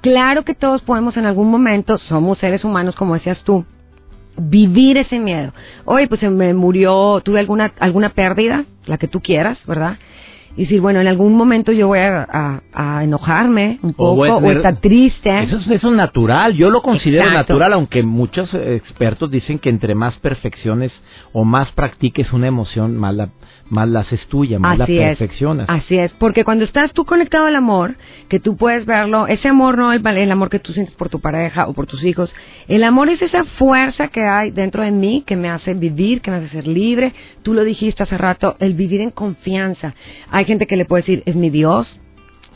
Claro 0.00 0.44
que 0.44 0.54
todos 0.54 0.82
podemos 0.82 1.16
en 1.16 1.26
algún 1.26 1.48
momento, 1.48 1.96
somos 1.98 2.38
seres 2.38 2.64
humanos 2.64 2.96
como 2.96 3.14
decías 3.14 3.40
tú, 3.44 3.64
vivir 4.36 4.96
ese 4.96 5.20
miedo. 5.20 5.52
Oye, 5.84 6.08
pues 6.08 6.20
se 6.20 6.28
me 6.28 6.54
murió, 6.54 7.20
tuve 7.24 7.38
alguna, 7.38 7.72
alguna 7.78 8.10
pérdida, 8.10 8.64
la 8.86 8.98
que 8.98 9.06
tú 9.06 9.20
quieras, 9.20 9.58
¿verdad? 9.64 9.98
Y 10.56 10.62
decir, 10.62 10.80
bueno, 10.80 11.00
en 11.00 11.06
algún 11.06 11.34
momento 11.34 11.72
yo 11.72 11.88
voy 11.88 12.00
a, 12.00 12.62
enojarme 13.02 13.78
un 13.82 13.94
poco 13.94 14.20
o, 14.20 14.50
estar 14.50 14.76
triste. 14.76 15.44
Eso, 15.44 15.58
es 15.70 15.82
natural, 15.84 16.54
yo 16.54 16.70
lo 16.70 16.82
considero 16.82 17.30
natural, 17.30 17.72
aunque 17.72 18.02
muchos 18.02 18.52
expertos 18.52 19.30
dicen 19.30 19.58
que 19.58 19.70
entre 19.70 19.94
más 19.94 20.18
perfecciones 20.18 20.92
o 21.32 21.44
más 21.44 21.72
practiques 21.72 22.32
una 22.32 22.48
emoción, 22.48 22.96
más 22.96 23.14
la, 23.14 23.28
más 23.72 23.88
la 23.88 24.00
haces 24.00 24.20
tuya, 24.26 24.58
más 24.58 24.78
la 24.78 24.86
perfeccionas. 24.86 25.66
así 25.68 25.96
es, 25.96 26.12
porque 26.12 26.44
cuando 26.44 26.64
estás 26.64 26.92
tú 26.92 27.06
conectado 27.06 27.46
al 27.46 27.56
amor, 27.56 27.96
que 28.28 28.38
tú 28.38 28.56
puedes 28.56 28.84
verlo, 28.84 29.26
ese 29.26 29.48
amor 29.48 29.78
no 29.78 29.92
es 29.94 30.02
el 30.04 30.30
amor 30.30 30.50
que 30.50 30.58
tú 30.58 30.74
sientes 30.74 30.94
por 30.94 31.08
tu 31.08 31.20
pareja 31.20 31.66
o 31.66 31.72
por 31.72 31.86
tus 31.86 32.04
hijos, 32.04 32.30
el 32.68 32.84
amor 32.84 33.08
es 33.08 33.22
esa 33.22 33.44
fuerza 33.44 34.08
que 34.08 34.22
hay 34.22 34.50
dentro 34.50 34.82
de 34.82 34.90
mí 34.90 35.24
que 35.26 35.36
me 35.36 35.48
hace 35.48 35.72
vivir, 35.72 36.20
que 36.20 36.30
me 36.30 36.36
hace 36.36 36.50
ser 36.50 36.66
libre. 36.66 37.14
Tú 37.42 37.54
lo 37.54 37.64
dijiste 37.64 38.02
hace 38.02 38.18
rato, 38.18 38.56
el 38.58 38.74
vivir 38.74 39.00
en 39.00 39.10
confianza. 39.10 39.94
Hay 40.30 40.44
gente 40.44 40.66
que 40.66 40.76
le 40.76 40.84
puede 40.84 41.02
decir, 41.02 41.22
es 41.24 41.34
mi 41.34 41.48
Dios, 41.48 41.88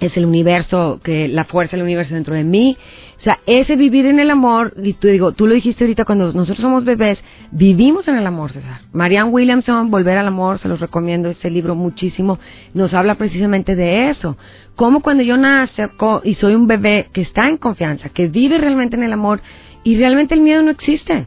es 0.01 0.17
el 0.17 0.27
universo, 0.27 1.01
que 1.03 1.29
la 1.29 1.45
fuerza 1.45 1.77
del 1.77 1.85
universo 1.85 2.15
dentro 2.15 2.35
de 2.35 2.45
mí. 2.45 2.77
O 3.19 3.23
sea, 3.23 3.39
ese 3.47 3.77
vivir 3.77 4.07
en 4.07 4.21
el 4.21 4.31
amor, 4.31 4.75
y 4.83 4.93
tú 4.93 5.09
digo, 5.09 5.33
tú 5.33 5.47
lo 5.47 5.55
dijiste 5.55 5.85
ahorita 5.85 6.05
cuando 6.05 6.33
nosotros 6.33 6.59
somos 6.59 6.85
bebés, 6.85 7.19
vivimos 7.51 8.07
en 8.09 8.17
el 8.17 8.27
amor, 8.27 8.53
César. 8.53 8.83
Marianne 8.93 9.31
Williamson, 9.31 9.91
Volver 9.91 10.19
al 10.19 10.27
Amor, 10.27 10.59
se 10.59 10.69
los 10.69 10.81
recomiendo 10.81 11.31
ese 11.31 11.51
libro 11.51 11.75
muchísimo, 11.75 12.39
nos 12.75 12.93
habla 12.93 13.15
precisamente 13.15 13.75
de 13.75 14.11
eso. 14.11 14.37
Como 14.75 15.01
cuando 15.01 15.23
yo 15.23 15.37
nazco 15.37 16.21
y 16.25 16.35
soy 16.35 16.55
un 16.55 16.67
bebé 16.67 17.09
que 17.13 17.23
está 17.23 17.49
en 17.49 17.57
confianza, 17.57 18.11
que 18.11 18.29
vive 18.29 18.59
realmente 18.59 18.97
en 18.97 19.03
el 19.03 19.13
amor, 19.13 19.41
y 19.83 19.97
realmente 19.97 20.35
el 20.35 20.41
miedo 20.41 20.63
no 20.63 20.71
existe. 20.71 21.27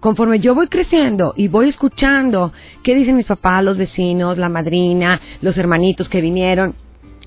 Conforme 0.00 0.38
yo 0.38 0.54
voy 0.54 0.68
creciendo 0.68 1.32
y 1.34 1.48
voy 1.48 1.70
escuchando 1.70 2.52
qué 2.82 2.94
dicen 2.94 3.16
mis 3.16 3.24
papás, 3.24 3.64
los 3.64 3.78
vecinos, 3.78 4.36
la 4.36 4.50
madrina, 4.50 5.18
los 5.40 5.56
hermanitos 5.56 6.10
que 6.10 6.20
vinieron, 6.20 6.74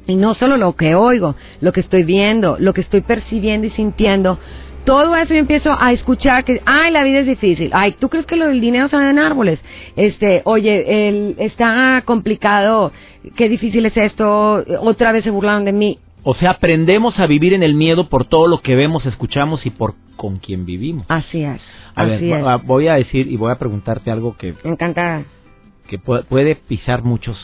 y 0.07 0.15
no 0.15 0.33
solo 0.35 0.57
lo 0.57 0.75
que 0.75 0.95
oigo, 0.95 1.35
lo 1.61 1.71
que 1.73 1.81
estoy 1.81 2.03
viendo, 2.03 2.57
lo 2.59 2.73
que 2.73 2.81
estoy 2.81 3.01
percibiendo 3.01 3.67
y 3.67 3.71
sintiendo. 3.71 4.39
Todo 4.85 5.13
eso 5.17 5.33
yo 5.33 5.39
empiezo 5.41 5.75
a 5.77 5.91
escuchar 5.91 6.45
que, 6.45 6.61
ay, 6.65 6.91
la 6.91 7.03
vida 7.03 7.19
es 7.19 7.27
difícil. 7.27 7.69
Ay, 7.73 7.95
¿tú 7.99 8.07
crees 8.07 8.25
que 8.25 8.37
lo 8.37 8.47
del 8.47 8.61
dinero 8.61 8.87
sale 8.87 9.09
en 9.09 9.19
árboles? 9.19 9.59
Este, 9.97 10.41
oye, 10.45 11.09
el, 11.09 11.35
está 11.39 12.01
complicado, 12.05 12.93
qué 13.35 13.49
difícil 13.49 13.85
es 13.85 13.97
esto, 13.97 14.63
otra 14.79 15.11
vez 15.11 15.25
se 15.25 15.29
burlaron 15.29 15.65
de 15.65 15.73
mí. 15.73 15.99
O 16.23 16.35
sea, 16.35 16.51
aprendemos 16.51 17.19
a 17.19 17.27
vivir 17.27 17.53
en 17.53 17.63
el 17.63 17.73
miedo 17.73 18.07
por 18.07 18.25
todo 18.25 18.47
lo 18.47 18.61
que 18.61 18.75
vemos, 18.75 19.05
escuchamos 19.05 19.65
y 19.65 19.71
por 19.71 19.95
con 20.15 20.37
quien 20.37 20.65
vivimos. 20.65 21.05
Así 21.09 21.43
es. 21.43 21.61
A 21.93 22.05
ver, 22.05 22.21
voy 22.63 22.87
a 22.87 22.95
decir 22.95 23.27
y 23.27 23.35
voy 23.35 23.51
a 23.51 23.59
preguntarte 23.59 24.09
algo 24.09 24.35
que... 24.37 24.55
Encantada. 24.63 25.23
Que 25.87 25.99
puede 25.99 26.55
pisar 26.55 27.03
muchos 27.03 27.37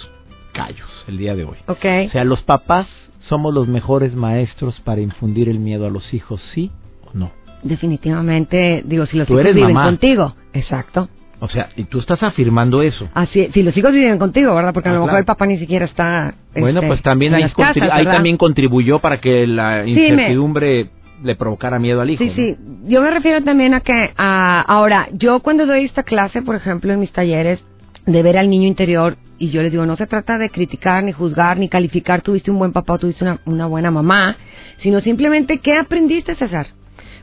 callos 0.54 0.90
el 1.08 1.18
día 1.18 1.36
de 1.36 1.44
hoy. 1.44 1.58
Ok. 1.68 1.86
O 2.08 2.12
sea, 2.12 2.24
los 2.24 2.42
papás 2.44 2.88
somos 3.28 3.54
los 3.54 3.68
mejores 3.68 4.16
maestros 4.16 4.80
para 4.82 5.02
infundir 5.02 5.50
el 5.50 5.60
miedo 5.60 5.86
a 5.86 5.90
los 5.90 6.14
hijos, 6.14 6.42
¿sí 6.54 6.72
o 7.06 7.18
no? 7.18 7.32
Definitivamente, 7.64 8.84
digo, 8.86 9.06
si 9.06 9.18
los 9.18 9.30
hijos 9.30 9.44
viven 9.54 9.74
contigo. 9.74 10.36
Exacto. 10.54 11.10
O 11.40 11.50
sea, 11.50 11.70
y 11.76 11.84
tú 11.84 12.00
estás 12.00 12.24
afirmando 12.24 12.82
eso. 12.82 13.10
Así, 13.14 13.50
si 13.54 13.64
los 13.64 13.76
hijos 13.76 13.92
viven 13.92 14.18
contigo, 14.18 14.56
¿verdad? 14.56 14.74
Porque 14.74 14.88
a 14.88 14.94
lo 14.94 15.00
ah, 15.00 15.06
mejor 15.06 15.20
el 15.20 15.26
papá 15.26 15.46
ni 15.46 15.58
siquiera 15.58 15.86
está. 15.86 16.36
Bueno, 16.56 16.80
este, 16.80 16.88
pues 16.88 17.02
también 17.02 17.34
ahí, 17.34 18.06
también 18.06 18.38
contribuyó 18.38 19.00
para 19.00 19.20
que 19.20 19.46
la 19.46 19.86
incertidumbre 19.86 20.90
le 21.22 21.36
provocara 21.36 21.80
miedo 21.80 22.00
al 22.00 22.10
hijo. 22.10 22.24
Sí, 22.24 22.32
sí. 22.34 22.56
Yo 22.86 23.02
me 23.02 23.12
refiero 23.12 23.44
también 23.44 23.74
a 23.74 23.82
que, 23.82 24.12
a, 24.16 24.62
ahora, 24.62 25.10
yo 25.12 25.42
cuando 25.42 25.66
doy 25.66 25.84
esta 25.84 26.04
clase, 26.04 26.42
por 26.42 26.56
ejemplo, 26.56 26.94
en 26.94 27.02
mis 27.02 27.12
talleres, 27.12 27.62
de 28.06 28.24
ver 28.24 28.38
al 28.38 28.50
niño 28.50 28.68
interior 28.68 29.18
y 29.38 29.50
yo 29.50 29.62
les 29.62 29.72
digo, 29.72 29.86
no 29.86 29.98
se 29.98 30.08
trata 30.08 30.38
de 30.38 30.50
criticar, 30.50 31.04
ni 31.04 31.12
juzgar, 31.12 31.58
ni 31.58 31.68
calificar, 31.68 32.22
tuviste 32.22 32.52
un 32.52 32.60
buen 32.60 32.72
papá 32.72 32.94
o 32.94 33.00
tuviste 33.00 33.24
una, 33.24 33.40
una 33.46 33.66
buena 33.66 33.92
mamá, 33.92 34.38
sino 34.78 35.02
simplemente 35.02 35.58
qué 35.58 35.76
aprendiste, 35.76 36.36
César. 36.36 36.68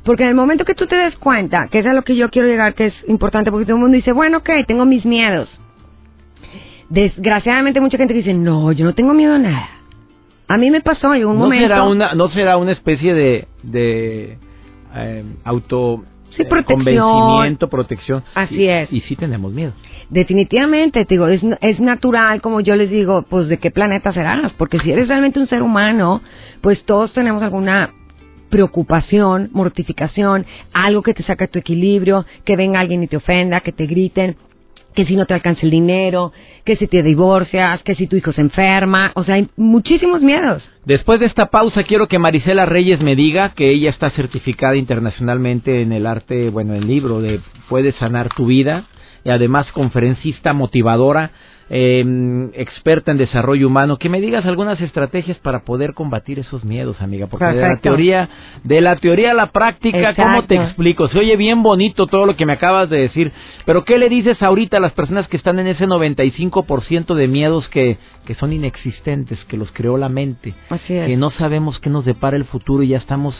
Porque 0.05 0.25
en 0.25 0.31
el 0.31 0.35
momento 0.35 0.65
que 0.65 0.75
tú 0.75 0.87
te 0.87 0.97
des 0.97 1.17
cuenta, 1.17 1.69
que 1.69 1.79
es 1.79 1.87
a 1.87 1.93
lo 1.93 2.03
que 2.03 2.17
yo 2.17 2.31
quiero 2.31 2.49
llegar, 2.49 2.75
que 2.75 2.87
es 2.87 2.95
importante, 3.07 3.51
porque 3.51 3.67
todo 3.67 3.77
el 3.77 3.83
mundo 3.83 3.97
dice, 3.97 4.13
bueno, 4.13 4.39
ok, 4.39 4.51
tengo 4.67 4.85
mis 4.85 5.05
miedos. 5.05 5.49
Desgraciadamente 6.89 7.81
mucha 7.81 7.99
gente 7.99 8.15
dice, 8.15 8.35
no, 8.35 8.73
yo 8.73 8.85
no 8.85 8.95
tengo 8.95 9.15
miedo 9.15 9.35
a 9.35 9.39
nada. 9.39 9.69
A 10.49 10.59
mí 10.59 10.71
me 10.71 10.81
pasó 10.81 11.15
en 11.15 11.25
un 11.27 11.35
¿No 11.35 11.45
momento... 11.45 11.69
Será 11.69 11.85
una, 11.85 12.15
¿No 12.15 12.29
será 12.31 12.57
una 12.57 12.73
especie 12.73 13.15
de, 13.15 13.47
de 13.63 14.39
eh, 14.97 15.25
auto 15.45 16.05
Sí, 16.31 16.43
eh, 16.43 16.45
protección. 16.45 17.05
Convencimiento, 17.05 17.69
protección. 17.69 18.25
Así 18.35 18.67
es. 18.67 18.93
Y 18.93 19.01
sí 19.03 19.17
tenemos 19.17 19.53
miedo. 19.53 19.73
Definitivamente, 20.09 21.05
te 21.05 21.15
digo, 21.15 21.29
es, 21.29 21.43
es 21.61 21.81
natural, 21.81 22.41
como 22.41 22.61
yo 22.61 22.77
les 22.77 22.91
digo, 22.91 23.23
pues 23.23 23.49
de 23.49 23.59
qué 23.59 23.71
planeta 23.71 24.13
serás, 24.13 24.53
porque 24.55 24.79
si 24.81 24.93
eres 24.93 25.09
realmente 25.09 25.39
un 25.39 25.49
ser 25.49 25.63
humano, 25.63 26.21
pues 26.61 26.85
todos 26.85 27.13
tenemos 27.13 27.43
alguna 27.43 27.91
preocupación, 28.51 29.49
mortificación, 29.53 30.45
algo 30.73 31.03
que 31.03 31.15
te 31.15 31.23
saca 31.23 31.47
tu 31.47 31.59
equilibrio, 31.59 32.27
que 32.45 32.57
venga 32.57 32.81
alguien 32.81 33.03
y 33.03 33.07
te 33.07 33.17
ofenda, 33.17 33.61
que 33.61 33.73
te 33.73 33.87
griten, 33.87 34.37
que 34.95 35.05
si 35.05 35.17
no 35.17 35.27
te 35.27 35.35
alcanza 35.35 35.63
el 35.63 35.71
dinero, 35.71 36.33
que 36.65 36.77
si 36.77 36.87
te 36.87 37.03
divorcias, 37.03 37.83
que 37.83 37.95
si 37.95 38.07
tu 38.07 38.17
hijo 38.17 38.33
se 38.33 38.41
enferma, 38.41 39.13
o 39.15 39.25
sea, 39.25 39.37
hay 39.37 39.49
muchísimos 39.57 40.21
miedos. 40.23 40.63
Después 40.85 41.21
de 41.21 41.27
esta 41.27 41.47
pausa 41.47 41.85
quiero 41.85 42.09
que 42.09 42.19
Marisela 42.19 42.67
Reyes 42.67 43.01
me 43.01 43.17
diga 43.17 43.51
que 43.51 43.71
ella 43.71 43.91
está 43.91 44.11
certificada 44.11 44.77
internacionalmente 44.77 45.83
en 45.83 45.93
el 45.93 46.07
arte, 46.07 46.51
bueno, 46.51 46.75
el 46.75 46.87
libro 46.87 47.21
de 47.21 47.41
Puedes 47.69 47.95
sanar 47.97 48.31
tu 48.35 48.47
vida 48.47 48.87
y 49.23 49.31
además 49.31 49.71
conferencista 49.73 50.53
motivadora 50.53 51.31
eh, 51.73 52.51
experta 52.55 53.13
en 53.13 53.19
desarrollo 53.19 53.69
humano, 53.69 53.97
que 53.97 54.09
me 54.09 54.21
digas 54.21 54.45
algunas 54.45 54.81
estrategias 54.81 55.39
para 55.39 55.61
poder 55.61 55.95
combatir 55.95 56.41
esos 56.41 56.65
miedos, 56.65 57.01
amiga, 57.01 57.29
porque 57.29 57.45
de 57.45 57.61
la 57.61 57.77
teoría, 57.77 58.29
de 58.65 58.81
la 58.81 58.97
teoría 58.97 59.31
a 59.31 59.35
la 59.35 59.47
práctica, 59.47 60.15
¿cómo 60.17 60.45
te 60.47 60.57
explico? 60.57 61.09
Se 61.09 61.19
oye 61.19 61.37
bien 61.37 61.63
bonito 61.63 62.09
todo 62.09 62.27
lo 62.27 62.37
que 62.37 62.45
me 62.45 62.55
acabas 62.55 62.91
de 62.91 62.99
decir, 62.99 63.31
pero 63.65 63.85
¿qué 63.85 63.99
le 63.99 64.09
dices 64.09 64.43
ahorita 64.43 64.79
a 64.79 64.81
las 64.81 64.93
personas 64.93 65.29
que 65.29 65.37
están 65.37 65.61
en 65.61 65.69
ese 65.69 65.87
95% 65.87 67.15
de 67.15 67.29
miedos 67.29 67.69
que, 67.69 67.99
que 68.27 68.35
son 68.35 68.53
inexistentes, 68.53 69.45
que 69.45 69.57
los 69.57 69.71
creó 69.71 69.97
la 69.97 70.09
mente, 70.09 70.55
que 70.87 71.17
no 71.17 71.31
sabemos 71.31 71.79
qué 71.79 71.89
nos 71.89 72.05
depara 72.05 72.37
el 72.37 72.47
futuro 72.47 72.83
y 72.83 72.89
ya 72.89 72.99
estamos 72.99 73.35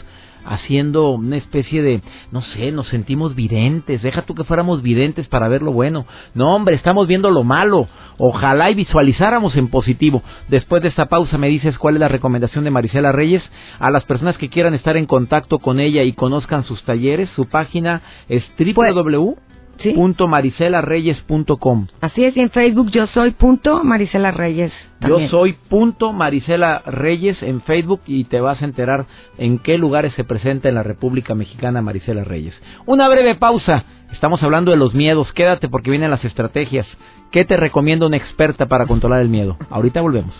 haciendo 0.45 1.11
una 1.11 1.37
especie 1.37 1.83
de, 1.83 2.03
no 2.31 2.43
sé, 2.43 2.73
nos 2.73 2.89
sentimos 2.89 3.35
videntes, 3.35 4.03
deja 4.03 4.23
tú 4.23 4.35
que 4.35 4.45
fuéramos 4.45 4.83
videntes 4.83 5.29
para 5.29 5.49
ver 5.49 5.63
lo 5.63 5.73
bueno. 5.73 6.07
No, 6.35 6.55
hombre, 6.55 6.77
estamos 6.77 7.07
viendo 7.07 7.31
lo 7.31 7.45
malo. 7.45 7.89
Ojalá 8.19 8.71
y 8.71 8.75
visualizáramos 8.75 9.57
en 9.57 9.69
positivo. 9.69 10.23
Después 10.49 10.83
de 10.83 10.89
esta 10.89 11.07
pausa 11.07 11.39
me 11.39 11.49
dices 11.49 11.79
cuál 11.79 11.95
es 11.95 12.01
la 12.01 12.09
recomendación 12.09 12.65
de 12.65 12.71
Marisela 12.71 13.13
Reyes 13.13 13.43
a 13.79 13.91
las 13.91 14.05
personas 14.05 14.37
que 14.37 14.51
quieran 14.51 14.75
estar 14.75 14.97
en 14.97 15.07
contacto 15.07 15.59
con 15.59 15.81
ella 15.81 16.03
y 16.03 16.13
conozcan 16.13 16.65
sus 16.65 16.83
talleres. 16.83 17.31
Su 17.35 17.47
página 17.47 18.03
es 18.29 18.45
www 18.59 19.37
¿Sí? 19.83 19.93
Punto 19.95 20.29
maricelareyes.com. 20.29 21.87
Así 22.01 22.25
es, 22.25 22.37
y 22.37 22.41
en 22.41 22.51
Facebook 22.51 22.91
yo 22.91 23.07
soy 23.09 23.31
punto 23.31 23.83
Marisela 23.83 24.31
Reyes. 24.31 24.73
Yo 25.01 25.21
soy 25.29 25.55
punto 25.69 26.13
Marisela 26.13 26.83
Reyes 26.85 27.43
en 27.43 27.63
Facebook 27.63 28.03
y 28.07 28.25
te 28.25 28.41
vas 28.41 28.61
a 28.61 28.67
enterar 28.67 29.07
en 29.39 29.59
qué 29.59 29.79
lugares 29.79 30.13
se 30.15 30.25
presenta 30.25 30.69
en 30.69 30.75
la 30.75 30.83
República 30.83 31.35
Mexicana 31.35 31.81
Marisela 31.81 32.25
Reyes. 32.25 32.55
Una 32.85 33.09
breve 33.09 33.37
pausa. 33.37 33.85
Estamos 34.13 34.43
hablando 34.43 34.71
de 34.71 34.77
los 34.77 34.95
miedos. 34.95 35.33
Quédate 35.33 35.69
porque 35.69 35.91
vienen 35.91 36.11
las 36.11 36.25
estrategias. 36.25 36.87
¿Qué 37.31 37.45
te 37.45 37.57
recomienda 37.57 38.07
una 38.07 38.17
experta 38.17 38.67
para 38.67 38.87
controlar 38.87 39.23
el 39.23 39.29
miedo? 39.29 39.57
Ahorita 39.71 40.01
volvemos. 40.01 40.35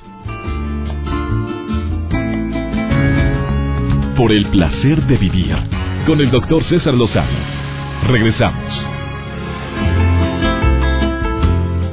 Por 4.17 4.33
el 4.33 4.47
placer 4.51 5.03
de 5.07 5.17
vivir 5.17 5.57
con 6.07 6.21
el 6.21 6.31
doctor 6.31 6.63
César 6.65 6.95
Lozano. 6.95 7.39
Regresamos. 8.09 9.00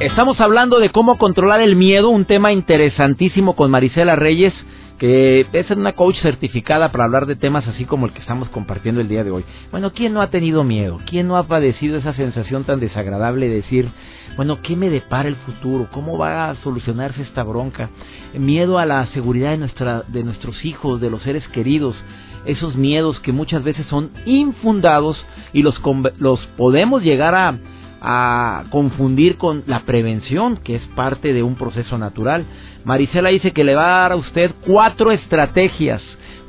Estamos 0.07 0.39
hablando 0.39 0.79
de 0.79 0.89
cómo 0.89 1.17
controlar 1.17 1.59
el 1.59 1.75
miedo, 1.75 2.07
un 2.07 2.23
tema 2.23 2.53
interesantísimo 2.53 3.57
con 3.57 3.69
Marisela 3.69 4.15
Reyes, 4.15 4.53
que 4.97 5.45
es 5.51 5.69
una 5.69 5.97
coach 5.97 6.15
certificada 6.21 6.93
para 6.93 7.03
hablar 7.03 7.25
de 7.25 7.35
temas 7.35 7.67
así 7.67 7.83
como 7.83 8.05
el 8.05 8.13
que 8.13 8.21
estamos 8.21 8.47
compartiendo 8.47 9.01
el 9.01 9.09
día 9.09 9.25
de 9.25 9.31
hoy. 9.31 9.43
Bueno, 9.69 9.91
¿quién 9.91 10.13
no 10.13 10.21
ha 10.21 10.29
tenido 10.29 10.63
miedo? 10.63 11.01
¿Quién 11.05 11.27
no 11.27 11.35
ha 11.35 11.47
padecido 11.47 11.97
esa 11.97 12.13
sensación 12.13 12.63
tan 12.63 12.79
desagradable 12.79 13.49
de 13.49 13.55
decir, 13.55 13.89
bueno, 14.37 14.61
¿qué 14.61 14.77
me 14.77 14.89
depara 14.89 15.27
el 15.27 15.35
futuro? 15.35 15.89
¿Cómo 15.91 16.17
va 16.17 16.51
a 16.51 16.55
solucionarse 16.63 17.23
esta 17.23 17.43
bronca? 17.43 17.89
Miedo 18.33 18.79
a 18.79 18.85
la 18.85 19.07
seguridad 19.07 19.51
de, 19.51 19.57
nuestra, 19.57 20.03
de 20.07 20.23
nuestros 20.23 20.63
hijos, 20.63 21.01
de 21.01 21.09
los 21.09 21.21
seres 21.23 21.45
queridos, 21.49 21.97
esos 22.45 22.77
miedos 22.77 23.19
que 23.19 23.33
muchas 23.33 23.61
veces 23.61 23.85
son 23.87 24.11
infundados 24.25 25.21
y 25.51 25.63
los, 25.63 25.81
los 26.17 26.39
podemos 26.55 27.03
llegar 27.03 27.35
a 27.35 27.59
a 28.01 28.65
confundir 28.69 29.37
con 29.37 29.63
la 29.65 29.81
prevención, 29.81 30.57
que 30.57 30.75
es 30.75 30.83
parte 30.95 31.33
de 31.33 31.43
un 31.43 31.55
proceso 31.55 31.97
natural. 31.97 32.45
Marisela 32.85 33.29
dice 33.29 33.51
que 33.51 33.63
le 33.63 33.75
va 33.75 33.85
a 33.85 34.01
dar 34.01 34.11
a 34.13 34.15
usted 34.15 34.51
cuatro 34.65 35.11
estrategias, 35.11 36.01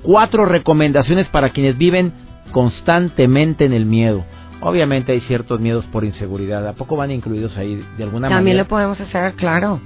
cuatro 0.02 0.44
recomendaciones 0.44 1.26
para 1.28 1.50
quienes 1.50 1.76
viven 1.78 2.12
constantemente 2.52 3.64
en 3.64 3.72
el 3.72 3.86
miedo. 3.86 4.24
Obviamente 4.60 5.12
hay 5.12 5.20
ciertos 5.22 5.60
miedos 5.60 5.84
por 5.86 6.04
inseguridad. 6.04 6.66
¿A 6.66 6.72
poco 6.72 6.96
van 6.96 7.10
incluidos 7.10 7.56
ahí 7.56 7.76
de 7.96 8.04
alguna 8.04 8.28
manera? 8.28 8.38
También 8.38 8.56
lo 8.56 8.66
podemos 8.66 9.00
hacer, 9.00 9.34
claro. 9.34 9.80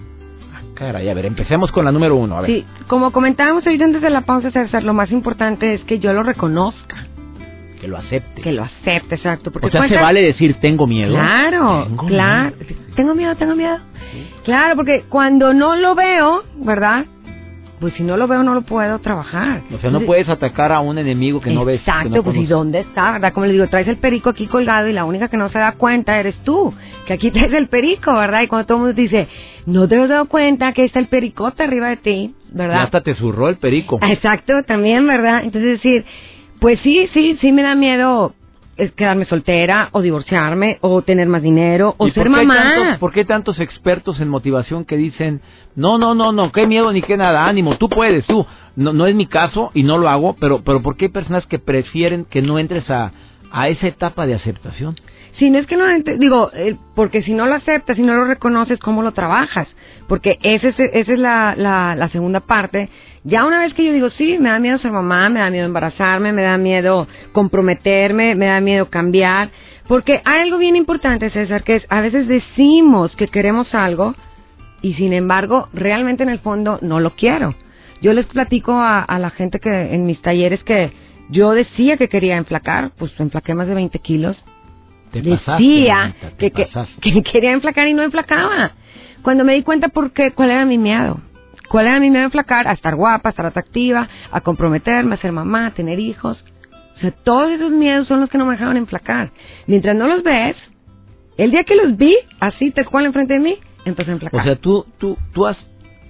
Ah, 0.55 0.63
caray, 0.75 1.09
a 1.09 1.15
ver, 1.15 1.27
empecemos 1.27 1.71
con 1.73 1.85
la 1.85 1.93
número 1.93 2.17
uno. 2.17 2.39
A 2.39 2.41
ver. 2.41 2.51
Sí, 2.51 2.67
como 2.87 3.13
comentábamos 3.13 3.67
ahorita 3.67 3.85
antes 3.85 4.03
de 4.03 4.11
la 4.11 4.23
pausa, 4.23 4.51
César, 4.51 4.83
lo 4.83 4.95
más 4.95 5.11
importante 5.11 5.75
es 5.75 5.85
que 5.85 5.99
yo 5.99 6.13
lo 6.13 6.23
reconozca 6.23 7.12
que 7.83 7.89
lo 7.89 7.99
acepte. 7.99 8.43
Que 8.43 8.53
lo 8.53 8.63
acepte, 8.63 9.17
exacto. 9.17 9.51
Porque 9.51 9.67
o 9.67 9.71
sea, 9.71 9.89
se 9.89 9.97
vale 9.97 10.23
decir 10.23 10.55
tengo 10.61 10.87
miedo. 10.87 11.15
Claro, 11.15 11.89
claro. 12.07 12.55
Tengo 12.95 13.13
miedo, 13.17 13.35
tengo 13.35 13.57
miedo. 13.57 13.77
Claro, 14.45 14.77
porque 14.77 15.03
cuando 15.09 15.53
no 15.53 15.75
lo 15.75 15.97
veo, 15.97 16.45
¿verdad? 16.65 17.07
Pues 17.81 17.95
si 17.95 18.05
no 18.05 18.17
lo 18.17 18.29
veo 18.29 18.45
no 18.45 18.55
lo 18.55 18.63
puedo 18.63 19.01
trabajar. 19.01 19.63
O 19.75 19.79
sea, 19.79 19.91
no 19.91 20.03
puedes 20.03 20.29
atacar 20.29 20.71
a 20.71 20.79
un 20.79 20.97
enemigo 20.97 21.41
que 21.41 21.51
no 21.51 21.65
ves. 21.65 21.81
Exacto, 21.81 22.23
pues 22.23 22.37
¿y 22.37 22.47
dónde 22.47 22.79
está? 22.79 23.11
¿Verdad? 23.11 23.33
Como 23.33 23.47
le 23.47 23.53
digo, 23.53 23.67
traes 23.67 23.89
el 23.89 23.97
perico 23.97 24.31
aquí 24.31 24.47
colgado 24.47 24.87
y 24.87 24.93
la 24.93 25.05
única 25.05 25.27
que 25.27 25.37
no 25.37 25.49
se 25.49 25.59
da 25.59 25.73
cuenta 25.73 26.17
eres 26.21 26.37
tú, 26.45 26.73
que 27.09 27.15
aquí 27.15 27.31
traes 27.33 27.53
el 27.53 27.67
perico, 27.67 28.15
¿verdad? 28.15 28.43
Y 28.43 28.47
cuando 28.47 28.67
todo 28.69 28.79
el 28.79 28.85
mundo 28.85 29.03
dice, 29.03 29.27
no 29.67 29.89
te 29.89 30.01
has 30.01 30.09
dado 30.09 30.27
cuenta 30.27 30.73
que 30.73 30.85
está 30.85 31.01
el 31.01 31.09
pericote 31.09 31.65
arriba 31.65 31.89
de 31.89 31.97
ti, 31.97 32.35
¿verdad? 32.53 32.77
Y 32.77 32.85
hasta 32.85 33.01
te 33.01 33.17
zurró 33.17 33.49
el 33.49 33.57
perico. 33.57 33.99
Exacto, 34.03 34.63
también, 34.63 35.05
¿verdad? 35.05 35.43
Entonces 35.43 35.83
decir, 35.83 36.05
pues 36.63 36.79
sí, 36.81 37.09
sí, 37.13 37.37
sí 37.41 37.53
me 37.53 37.63
da 37.63 37.75
miedo 37.75 38.35
es 38.77 38.93
quedarme 38.93 39.27
soltera 39.27 39.91
o 39.93 40.01
divorciarme 40.01 40.79
o 40.81 41.03
tener 41.03 41.29
más 41.29 41.43
dinero 41.43 41.95
o 41.99 42.09
ser 42.09 42.31
mamá. 42.31 42.97
¿Por 42.99 43.13
qué 43.13 43.25
tantos 43.25 43.61
expertos 43.61 44.19
en 44.21 44.29
motivación 44.29 44.85
que 44.85 44.97
dicen, 44.97 45.41
no, 45.77 45.99
no, 45.99 46.15
no, 46.15 46.33
no, 46.33 46.53
qué 46.53 46.67
miedo 46.67 46.93
ni 46.93 47.03
qué 47.03 47.17
nada, 47.17 47.47
ánimo, 47.47 47.77
tú 47.77 47.89
puedes, 47.89 48.25
tú? 48.27 48.47
No, 48.77 48.93
no 48.93 49.07
es 49.07 49.15
mi 49.15 49.27
caso 49.27 49.71
y 49.75 49.83
no 49.83 49.99
lo 49.99 50.09
hago, 50.09 50.37
pero, 50.41 50.63
pero 50.63 50.83
¿por 50.83 50.97
qué 50.97 51.07
hay 51.07 51.11
personas 51.11 51.45
que 51.47 51.59
prefieren 51.59 52.25
que 52.25 52.43
no 52.43 52.59
entres 52.59 52.89
a, 52.89 53.13
a 53.51 53.69
esa 53.69 53.89
etapa 53.89 54.27
de 54.27 54.35
aceptación? 54.35 54.97
Si 55.39 55.49
no 55.49 55.59
es 55.59 55.67
que 55.67 55.77
no, 55.77 55.85
digo, 56.19 56.51
eh, 56.53 56.77
porque 56.95 57.23
si 57.23 57.33
no 57.33 57.47
lo 57.47 57.55
aceptas, 57.55 57.97
si 57.97 58.03
no 58.03 58.15
lo 58.15 58.25
reconoces, 58.25 58.79
¿cómo 58.79 59.03
lo 59.03 59.13
trabajas? 59.13 59.67
Porque 60.07 60.39
esa 60.43 60.69
es, 60.69 60.79
esa 60.79 61.13
es 61.13 61.19
la, 61.19 61.55
la, 61.57 61.95
la 61.97 62.09
segunda 62.11 62.41
parte. 62.41 62.91
Ya 63.25 63.47
una 63.47 63.61
vez 63.61 63.73
que 63.73 63.85
yo 63.85 63.93
digo, 63.93 64.11
sí, 64.11 64.37
me 64.39 64.51
da 64.51 64.59
miedo 64.59 64.79
ser 64.79 64.91
mamá, 64.91 65.31
me 65.31 65.41
da 65.41 65.49
miedo 65.49 65.65
embarazarme, 65.65 66.33
me 66.33 66.43
da 66.43 66.59
miedo 66.59 67.09
comprometerme, 67.33 68.35
me 68.35 68.47
da 68.47 68.61
miedo 68.61 68.91
cambiar. 68.91 69.51
Porque 69.89 70.21
hay 70.25 70.43
algo 70.43 70.59
bien 70.59 70.77
importante, 70.77 71.31
César, 71.31 71.65
que 71.65 71.77
es, 71.77 71.87
a 71.89 72.03
veces 72.03 72.29
decimos 72.29 73.15
que 73.17 73.29
queremos 73.29 73.75
algo 73.75 74.15
y 74.83 74.95
sin 74.95 75.13
embargo, 75.13 75.69
realmente 75.73 76.25
en 76.25 76.29
el 76.29 76.41
fondo 76.41 76.79
no 76.83 77.01
lo 77.01 77.11
quiero. 77.15 77.55
Yo 78.03 78.13
les 78.13 78.27
platico 78.27 78.73
a, 78.73 79.01
a 79.01 79.19
la 79.19 79.31
gente 79.31 79.61
que 79.61 79.95
en 79.95 80.05
mis 80.05 80.21
talleres 80.21 80.63
que 80.65 80.93
yo 81.31 81.53
decía 81.53 81.97
que 81.97 82.09
quería 82.09 82.37
enflacar, 82.37 82.91
pues 82.99 83.13
enflaqué 83.19 83.55
más 83.55 83.69
de 83.69 83.75
20 83.75 83.99
kilos 84.01 84.37
decía 85.21 86.15
que, 86.39 86.51
que, 86.51 87.23
quería 87.23 87.53
enflacar 87.53 87.89
y 87.89 87.95
no 87.95 88.03
enflacaba. 88.03 88.73
Cuando 89.23 89.45
me 89.45 89.55
di 89.55 89.63
cuenta 89.63 89.89
por 89.89 90.13
qué, 90.13 90.33
cuál 90.33 90.51
era 90.51 90.65
mi 90.65 90.79
miedo. 90.79 91.21
¿Cuál 91.69 91.87
era 91.87 92.01
mi 92.01 92.11
miedo 92.11 92.23
a 92.23 92.27
enflacar? 92.27 92.69
A 92.69 92.73
estar 92.73 92.95
guapa, 92.95 93.29
a 93.29 93.31
estar 93.31 93.47
atractiva, 93.47 94.09
a 94.31 94.41
comprometerme, 94.41 95.15
a 95.15 95.19
ser 95.19 95.33
mamá, 95.33 95.67
a 95.67 95.71
tener 95.71 95.99
hijos. 95.99 96.43
O 96.97 97.01
sea, 97.01 97.11
todos 97.11 97.51
esos 97.51 97.71
miedos 97.73 98.07
son 98.09 98.21
los 98.21 98.29
que 98.29 98.39
no 98.39 98.45
me 98.45 98.53
dejaron 98.53 98.77
enflacar. 98.77 99.31
Mientras 99.67 99.97
no 99.97 100.07
los 100.07 100.23
ves, 100.23 100.57
el 101.37 101.51
día 101.51 101.65
que 101.65 101.77
los 101.77 101.97
vi, 101.97 102.17
así 102.41 102.71
tal 102.73 102.87
cual 102.87 103.07
enfrente 103.07 103.35
de 103.35 103.41
mí, 103.41 103.57
empecé 103.85 104.11
a 104.11 104.15
enflacar. 104.15 104.41
O 104.41 104.45
sea, 104.45 104.57
tú, 104.57 104.87
tú, 104.99 105.17
tú 105.33 105.47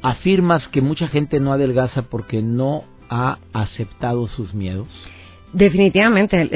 afirmas 0.03 0.67
que 0.69 0.81
mucha 0.81 1.07
gente 1.09 1.39
no 1.39 1.53
adelgaza 1.53 2.03
porque 2.03 2.43
no 2.43 2.85
ha 3.09 3.39
aceptado 3.53 4.27
sus 4.29 4.55
miedos. 4.55 4.89
Definitivamente, 5.53 6.49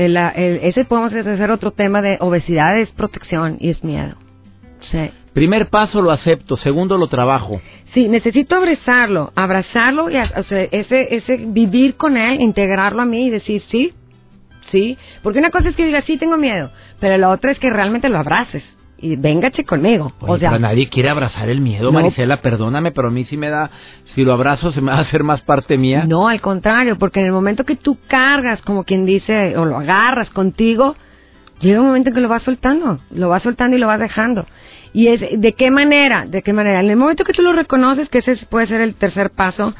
ese 0.68 0.84
podemos 0.84 1.12
hacer 1.12 1.50
otro 1.50 1.70
tema 1.70 2.00
de 2.00 2.16
obesidad, 2.20 2.78
es 2.78 2.90
protección 2.90 3.58
y 3.60 3.70
es 3.70 3.84
miedo. 3.84 4.14
Sí. 4.90 5.10
Primer 5.34 5.68
paso 5.68 6.00
lo 6.00 6.12
acepto, 6.12 6.56
segundo 6.56 6.96
lo 6.96 7.08
trabajo. 7.08 7.60
Sí, 7.92 8.08
necesito 8.08 8.56
abrazarlo, 8.56 9.32
abrazarlo 9.36 10.10
y 10.10 10.16
o 10.16 10.42
sea, 10.44 10.62
ese, 10.70 11.14
ese 11.14 11.36
vivir 11.36 11.96
con 11.96 12.16
él, 12.16 12.40
integrarlo 12.40 13.02
a 13.02 13.06
mí 13.06 13.26
y 13.26 13.30
decir 13.30 13.62
sí, 13.70 13.92
sí. 14.70 14.96
Porque 15.22 15.38
una 15.38 15.50
cosa 15.50 15.68
es 15.68 15.76
que 15.76 15.86
diga 15.86 16.02
sí 16.02 16.16
tengo 16.16 16.38
miedo, 16.38 16.70
pero 17.00 17.18
la 17.18 17.28
otra 17.30 17.52
es 17.52 17.58
que 17.58 17.68
realmente 17.68 18.08
lo 18.08 18.18
abraces 18.18 18.64
y 18.98 19.16
véngase 19.16 19.64
conmigo. 19.64 20.12
o 20.20 20.38
sea, 20.38 20.58
nadie 20.58 20.88
quiere 20.88 21.10
abrazar 21.10 21.48
el 21.48 21.60
miedo, 21.60 21.92
Marisela, 21.92 22.40
perdóname, 22.40 22.92
pero 22.92 23.08
a 23.08 23.10
mí 23.10 23.24
sí 23.24 23.36
me 23.36 23.48
da, 23.48 23.70
si 24.14 24.24
lo 24.24 24.32
abrazo 24.32 24.72
se 24.72 24.80
me 24.80 24.90
va 24.90 24.98
a 24.98 25.02
hacer 25.02 25.22
más 25.22 25.42
parte 25.42 25.76
mía. 25.76 26.04
No, 26.06 26.28
al 26.28 26.40
contrario, 26.40 26.96
porque 26.98 27.20
en 27.20 27.26
el 27.26 27.32
momento 27.32 27.64
que 27.64 27.76
tú 27.76 27.98
cargas, 28.06 28.62
como 28.62 28.84
quien 28.84 29.04
dice, 29.04 29.56
o 29.56 29.64
lo 29.64 29.76
agarras 29.76 30.30
contigo, 30.30 30.96
llega 31.60 31.80
un 31.80 31.88
momento 31.88 32.10
en 32.10 32.14
que 32.14 32.20
lo 32.20 32.28
vas 32.28 32.42
soltando, 32.42 33.00
lo 33.10 33.28
vas 33.28 33.42
soltando 33.42 33.76
y 33.76 33.80
lo 33.80 33.86
vas 33.86 34.00
dejando. 34.00 34.46
Y 34.92 35.08
es, 35.08 35.20
¿de 35.20 35.52
qué 35.52 35.70
manera? 35.70 36.24
¿De 36.26 36.42
qué 36.42 36.52
manera? 36.54 36.80
En 36.80 36.88
el 36.88 36.96
momento 36.96 37.24
que 37.24 37.34
tú 37.34 37.42
lo 37.42 37.52
reconoces, 37.52 38.08
que 38.08 38.18
ese 38.18 38.36
puede 38.48 38.66
ser 38.66 38.80
el 38.80 38.94
tercer 38.94 39.30
paso, 39.30 39.74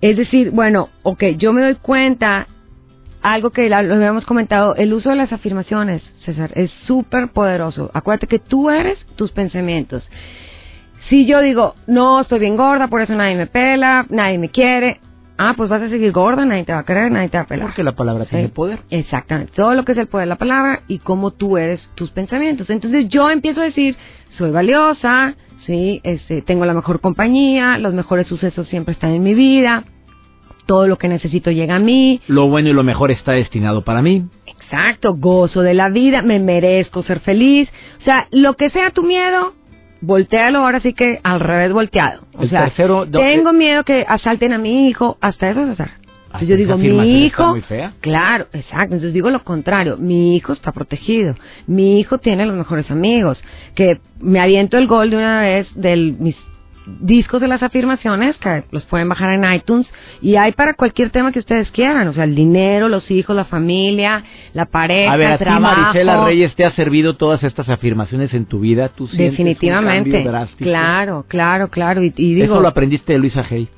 es 0.00 0.16
decir, 0.16 0.50
bueno, 0.50 0.88
ok, 1.02 1.24
yo 1.36 1.52
me 1.52 1.62
doy 1.62 1.74
cuenta 1.76 2.46
algo 3.22 3.50
que 3.50 3.68
lo 3.68 3.76
habíamos 3.76 4.26
comentado, 4.26 4.74
el 4.74 4.92
uso 4.92 5.10
de 5.10 5.16
las 5.16 5.32
afirmaciones, 5.32 6.02
César, 6.24 6.50
es 6.54 6.70
súper 6.86 7.28
poderoso. 7.28 7.90
Acuérdate 7.94 8.26
que 8.26 8.38
tú 8.38 8.68
eres 8.68 8.98
tus 9.16 9.30
pensamientos. 9.30 10.02
Si 11.08 11.26
yo 11.26 11.40
digo, 11.40 11.74
no, 11.86 12.20
estoy 12.20 12.40
bien 12.40 12.56
gorda, 12.56 12.88
por 12.88 13.00
eso 13.00 13.14
nadie 13.14 13.36
me 13.36 13.46
pela, 13.46 14.06
nadie 14.08 14.38
me 14.38 14.48
quiere, 14.48 15.00
ah, 15.38 15.54
pues 15.56 15.68
vas 15.68 15.82
a 15.82 15.88
seguir 15.88 16.12
gorda, 16.12 16.44
nadie 16.44 16.64
te 16.64 16.72
va 16.72 16.80
a 16.80 16.84
querer, 16.84 17.10
nadie 17.10 17.28
te 17.28 17.36
va 17.36 17.44
a 17.44 17.46
pelar. 17.46 17.66
Porque 17.68 17.82
la 17.82 17.92
palabra 17.92 18.24
tiene 18.24 18.48
poder. 18.48 18.80
Exactamente, 18.90 19.52
todo 19.54 19.74
lo 19.74 19.84
que 19.84 19.92
es 19.92 19.98
el 19.98 20.06
poder 20.06 20.26
de 20.26 20.30
la 20.30 20.36
palabra 20.36 20.80
y 20.88 20.98
cómo 20.98 21.30
tú 21.30 21.56
eres 21.56 21.80
tus 21.94 22.10
pensamientos. 22.10 22.70
Entonces 22.70 23.08
yo 23.08 23.30
empiezo 23.30 23.60
a 23.60 23.64
decir, 23.64 23.96
soy 24.36 24.50
valiosa, 24.50 25.34
sí, 25.66 26.00
este, 26.02 26.42
tengo 26.42 26.64
la 26.64 26.74
mejor 26.74 27.00
compañía, 27.00 27.78
los 27.78 27.94
mejores 27.94 28.26
sucesos 28.26 28.68
siempre 28.68 28.94
están 28.94 29.12
en 29.12 29.22
mi 29.22 29.34
vida, 29.34 29.84
todo 30.66 30.86
lo 30.86 30.98
que 30.98 31.08
necesito 31.08 31.50
llega 31.50 31.76
a 31.76 31.80
mí. 31.80 32.20
Lo 32.28 32.48
bueno 32.48 32.68
y 32.68 32.72
lo 32.72 32.82
mejor 32.82 33.10
está 33.10 33.32
destinado 33.32 33.82
para 33.82 34.02
mí. 34.02 34.24
Exacto, 34.46 35.14
gozo 35.14 35.60
de 35.62 35.74
la 35.74 35.88
vida, 35.88 36.22
me 36.22 36.38
merezco 36.38 37.02
ser 37.02 37.20
feliz. 37.20 37.68
O 38.00 38.04
sea, 38.04 38.26
lo 38.30 38.54
que 38.54 38.70
sea 38.70 38.90
tu 38.90 39.02
miedo, 39.02 39.52
voltealo 40.00 40.60
ahora 40.60 40.80
sí 40.80 40.94
que 40.94 41.20
al 41.22 41.40
revés 41.40 41.72
volteado. 41.72 42.22
O 42.38 42.46
sea, 42.46 42.72
tengo 42.74 43.50
eh, 43.50 43.52
miedo 43.52 43.84
que 43.84 44.04
asalten 44.08 44.52
a 44.52 44.58
mi 44.58 44.88
hijo, 44.88 45.18
hasta 45.20 45.50
eso, 45.50 45.66
César. 45.66 46.02
Entonces 46.26 46.48
yo 46.48 46.56
digo, 46.56 46.78
mi 46.78 47.26
hijo, 47.26 47.56
claro, 48.00 48.46
exacto. 48.54 48.94
Entonces 48.94 49.12
digo 49.12 49.28
lo 49.28 49.44
contrario, 49.44 49.98
mi 49.98 50.34
hijo 50.34 50.54
está 50.54 50.72
protegido, 50.72 51.34
mi 51.66 52.00
hijo 52.00 52.16
tiene 52.16 52.46
los 52.46 52.56
mejores 52.56 52.90
amigos, 52.90 53.42
que 53.74 54.00
me 54.18 54.40
aviento 54.40 54.78
el 54.78 54.86
gol 54.86 55.10
de 55.10 55.18
una 55.18 55.42
vez 55.42 55.68
del 55.74 56.16
mis 56.18 56.36
discos 56.86 57.40
de 57.40 57.48
las 57.48 57.62
afirmaciones 57.62 58.36
que 58.38 58.64
los 58.70 58.84
pueden 58.84 59.08
bajar 59.08 59.32
en 59.32 59.52
iTunes 59.52 59.86
y 60.20 60.36
hay 60.36 60.52
para 60.52 60.74
cualquier 60.74 61.10
tema 61.10 61.32
que 61.32 61.38
ustedes 61.38 61.70
quieran, 61.70 62.08
o 62.08 62.12
sea, 62.12 62.24
el 62.24 62.34
dinero, 62.34 62.88
los 62.88 63.10
hijos, 63.10 63.34
la 63.36 63.44
familia, 63.44 64.24
la 64.52 64.66
pareja, 64.66 65.12
a 65.12 65.16
ver, 65.16 65.32
a 65.32 65.38
Ti, 65.38 65.44
Marisela 65.44 66.24
Reyes, 66.24 66.54
¿te 66.54 66.64
ha 66.64 66.72
servido 66.72 67.14
todas 67.14 67.42
estas 67.44 67.68
afirmaciones 67.68 68.34
en 68.34 68.46
tu 68.46 68.60
vida? 68.60 68.88
¿Tú 68.88 69.08
Definitivamente. 69.08 70.24
claro, 70.58 71.24
claro, 71.28 71.68
claro. 71.68 72.02
Y, 72.02 72.10
digo, 72.10 72.44
Eso 72.44 72.60
lo 72.60 72.68
aprendiste 72.68 73.12
de 73.12 73.18
Luisa 73.18 73.44
Hay. 73.48 73.68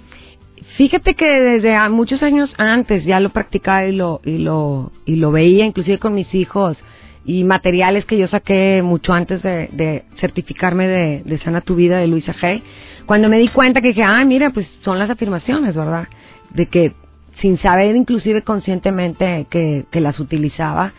Fíjate 0.77 1.15
que 1.15 1.27
desde 1.27 1.89
muchos 1.91 2.23
años 2.23 2.53
antes 2.59 3.05
ya 3.05 3.21
lo 3.21 3.31
practicaba 3.31 3.87
y 3.87 3.93
lo, 3.93 4.21
y 4.25 4.39
lo, 4.39 4.91
y 5.05 5.17
lo 5.17 5.31
veía, 5.31 5.65
inclusive 5.65 5.99
con 5.99 6.15
mis 6.15 6.35
hijos 6.35 6.77
y 7.25 7.45
materiales 7.45 8.05
que 8.05 8.19
yo 8.19 8.29
saqué 8.29 8.83
mucho 8.83 9.13
antes 9.13 9.43
de, 9.43 10.05
certificarme 10.21 10.87
de, 10.87 11.23
de, 11.25 11.39
Sana 11.39 11.61
Tu 11.63 11.75
Vida 11.75 11.99
de 11.99 12.07
Luisa 12.07 12.35
G. 12.35 12.63
Cuando 13.07 13.29
me 13.29 13.39
di 13.39 13.49
cuenta 13.49 13.81
que 13.81 13.89
dije, 13.89 14.03
ah, 14.03 14.25
mira, 14.25 14.51
pues 14.51 14.67
son 14.83 14.99
las 14.99 15.11
afirmaciones, 15.11 15.75
¿verdad? 15.75 16.09
De 16.51 16.67
que 16.67 16.93
sin 17.41 17.59
saber 17.59 17.97
inclusive 17.97 18.43
conscientemente 18.43 19.47
que, 19.51 19.85
que 19.91 20.01
las 20.01 20.21
utilizaba, 20.21 20.93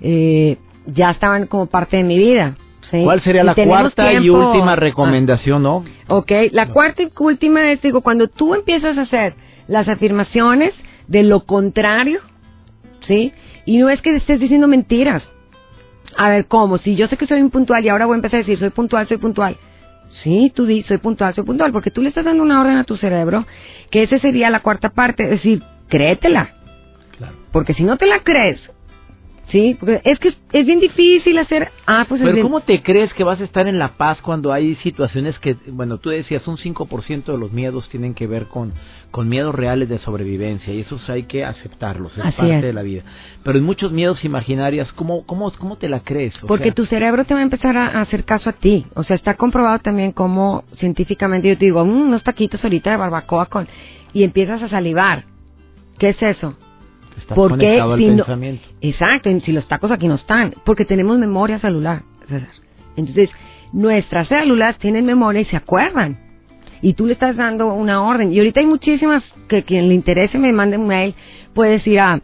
eh, 0.00 0.56
ya 0.86 1.10
estaban 1.10 1.46
como 1.46 1.66
parte 1.66 1.98
de 1.98 2.04
mi 2.04 2.18
vida. 2.18 2.56
¿Cuál 2.90 3.20
sería 3.22 3.42
la 3.42 3.54
cuarta 3.54 4.12
y 4.12 4.30
última 4.30 4.74
ah. 4.74 4.76
recomendación, 4.76 5.62
no? 5.62 5.84
Ok, 6.08 6.30
la 6.52 6.68
cuarta 6.68 7.02
y 7.02 7.10
última 7.18 7.72
es, 7.72 7.82
digo, 7.82 8.00
cuando 8.00 8.28
tú 8.28 8.54
empiezas 8.54 8.96
a 8.96 9.02
hacer 9.02 9.34
las 9.66 9.88
afirmaciones 9.88 10.72
de 11.08 11.24
lo 11.24 11.44
contrario, 11.44 12.20
¿sí? 13.06 13.32
Y 13.64 13.78
no 13.78 13.90
es 13.90 14.00
que 14.02 14.14
estés 14.14 14.38
diciendo 14.38 14.68
mentiras. 14.68 15.22
A 16.16 16.28
ver, 16.28 16.46
¿cómo? 16.46 16.78
Si 16.78 16.96
yo 16.96 17.08
sé 17.08 17.16
que 17.16 17.26
soy 17.26 17.38
impuntual 17.38 17.84
y 17.84 17.88
ahora 17.88 18.06
voy 18.06 18.14
a 18.14 18.16
empezar 18.16 18.38
a 18.38 18.42
decir, 18.42 18.58
soy 18.58 18.70
puntual, 18.70 19.06
soy 19.08 19.16
puntual. 19.16 19.56
Sí, 20.22 20.52
tú 20.54 20.66
di, 20.66 20.82
soy 20.84 20.98
puntual, 20.98 21.34
soy 21.34 21.44
puntual, 21.44 21.72
porque 21.72 21.90
tú 21.90 22.02
le 22.02 22.08
estás 22.08 22.24
dando 22.24 22.42
una 22.42 22.60
orden 22.60 22.76
a 22.76 22.84
tu 22.84 22.96
cerebro, 22.96 23.46
que 23.90 24.02
esa 24.02 24.18
sería 24.18 24.50
la 24.50 24.60
cuarta 24.60 24.90
parte, 24.90 25.24
es 25.24 25.30
decir, 25.30 25.62
créetela. 25.88 26.54
Claro. 27.18 27.34
Porque 27.52 27.74
si 27.74 27.82
no 27.82 27.96
te 27.96 28.06
la 28.06 28.20
crees, 28.20 28.60
Sí, 29.50 29.76
porque 29.78 30.00
es 30.04 30.18
que 30.18 30.34
es 30.52 30.66
bien 30.66 30.80
difícil 30.80 31.38
hacer... 31.38 31.70
Ah, 31.86 32.04
pues 32.08 32.20
Pero 32.20 32.42
¿cómo 32.42 32.62
te 32.62 32.82
crees 32.82 33.14
que 33.14 33.22
vas 33.22 33.40
a 33.40 33.44
estar 33.44 33.68
en 33.68 33.78
la 33.78 33.96
paz 33.96 34.20
cuando 34.20 34.52
hay 34.52 34.74
situaciones 34.76 35.38
que, 35.38 35.56
bueno, 35.68 35.98
tú 35.98 36.10
decías, 36.10 36.46
un 36.48 36.56
5% 36.56 37.24
de 37.24 37.38
los 37.38 37.52
miedos 37.52 37.88
tienen 37.88 38.14
que 38.14 38.26
ver 38.26 38.46
con, 38.46 38.72
con 39.12 39.28
miedos 39.28 39.54
reales 39.54 39.88
de 39.88 40.00
sobrevivencia 40.00 40.74
y 40.74 40.80
esos 40.80 41.08
hay 41.08 41.24
que 41.24 41.44
aceptarlos, 41.44 42.18
es 42.18 42.34
parte 42.34 42.60
de 42.60 42.72
la 42.72 42.82
vida. 42.82 43.02
Pero 43.44 43.58
en 43.58 43.64
muchos 43.64 43.92
miedos 43.92 44.24
imaginarios, 44.24 44.92
¿cómo, 44.94 45.24
cómo, 45.26 45.52
cómo 45.52 45.76
te 45.76 45.88
la 45.88 46.00
crees? 46.00 46.34
porque 46.48 46.72
tu 46.72 46.84
cerebro 46.86 47.24
te 47.24 47.34
va 47.34 47.40
a 47.40 47.44
empezar 47.44 47.76
a, 47.76 48.00
hacer 48.00 48.24
caso 48.24 48.50
a 48.50 48.52
ti. 48.52 48.86
O 48.94 49.04
sea, 49.04 49.14
está 49.14 49.34
comprobado 49.34 49.78
también 49.78 50.10
como 50.10 50.64
científicamente 50.78 51.48
yo 51.48 51.56
te 51.56 51.66
digo, 51.66 51.84
mm, 51.84 52.08
unos 52.08 52.24
taquitos 52.24 52.62
ahorita 52.64 52.90
de 52.90 52.96
barbacoa 52.96 53.46
con... 53.46 53.68
Y 54.12 54.24
empiezas 54.24 54.62
a 54.62 54.68
salivar. 54.68 55.24
¿Qué 55.98 56.10
es 56.10 56.22
eso? 56.22 56.56
Porque 57.34 57.80
si 58.80 58.88
exacto, 58.88 59.40
si 59.40 59.52
los 59.52 59.66
tacos 59.68 59.90
aquí 59.90 60.08
no 60.08 60.16
están, 60.16 60.54
porque 60.64 60.84
tenemos 60.84 61.18
memoria 61.18 61.58
celular. 61.58 62.02
Entonces, 62.96 63.30
nuestras 63.72 64.28
células 64.28 64.78
tienen 64.78 65.04
memoria 65.04 65.40
y 65.40 65.44
se 65.46 65.56
acuerdan. 65.56 66.18
Y 66.82 66.94
tú 66.94 67.06
le 67.06 67.14
estás 67.14 67.36
dando 67.36 67.72
una 67.72 68.02
orden. 68.02 68.32
Y 68.32 68.38
ahorita 68.38 68.60
hay 68.60 68.66
muchísimas 68.66 69.22
que 69.48 69.62
quien 69.62 69.88
le 69.88 69.94
interese 69.94 70.38
me 70.38 70.52
mande 70.52 70.76
un 70.76 70.86
mail, 70.86 71.14
puedes 71.54 71.86
ir 71.86 72.00
a, 72.00 72.20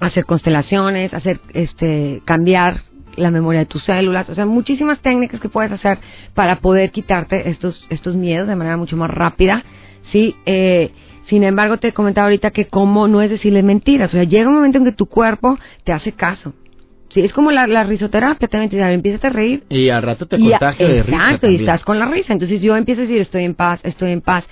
hacer 0.00 0.24
constelaciones, 0.24 1.12
hacer 1.12 1.40
este 1.52 2.22
cambiar 2.24 2.82
la 3.16 3.30
memoria 3.30 3.60
de 3.60 3.66
tus 3.66 3.84
células, 3.84 4.28
o 4.30 4.34
sea, 4.34 4.46
muchísimas 4.46 5.00
técnicas 5.00 5.40
que 5.40 5.48
puedes 5.48 5.70
hacer 5.72 5.98
para 6.32 6.56
poder 6.60 6.90
quitarte 6.90 7.50
estos 7.50 7.86
estos 7.90 8.16
miedos 8.16 8.48
de 8.48 8.56
manera 8.56 8.76
mucho 8.76 8.96
más 8.96 9.10
rápida, 9.10 9.62
sí. 10.10 10.34
Eh, 10.46 10.90
sin 11.28 11.44
embargo, 11.44 11.78
te 11.78 11.92
comentaba 11.92 12.26
ahorita 12.26 12.50
que 12.50 12.66
como 12.66 13.08
no 13.08 13.22
es 13.22 13.30
decirle 13.30 13.62
mentiras. 13.62 14.10
O 14.10 14.12
sea, 14.12 14.24
llega 14.24 14.48
un 14.48 14.54
momento 14.54 14.78
en 14.78 14.84
que 14.84 14.92
tu 14.92 15.06
cuerpo 15.06 15.58
te 15.84 15.92
hace 15.92 16.12
caso. 16.12 16.52
Sí, 17.12 17.20
es 17.22 17.32
como 17.32 17.50
la, 17.50 17.66
la 17.66 17.82
risoterapia, 17.82 18.46
también 18.46 18.70
te 18.70 18.94
empiezas 18.94 19.24
a 19.24 19.30
reír. 19.30 19.64
Y 19.68 19.88
al 19.88 20.02
rato 20.02 20.26
te 20.26 20.38
contagia 20.38 20.86
de 20.86 21.02
risa. 21.02 21.16
Exacto, 21.16 21.50
y 21.50 21.56
estás 21.56 21.82
con 21.84 21.98
la 21.98 22.06
risa. 22.06 22.32
Entonces 22.32 22.60
yo 22.60 22.76
empiezo 22.76 23.02
a 23.02 23.04
decir, 23.04 23.20
estoy 23.20 23.44
en 23.44 23.54
paz, 23.54 23.80
estoy 23.82 24.12
en 24.12 24.20
paz. 24.20 24.44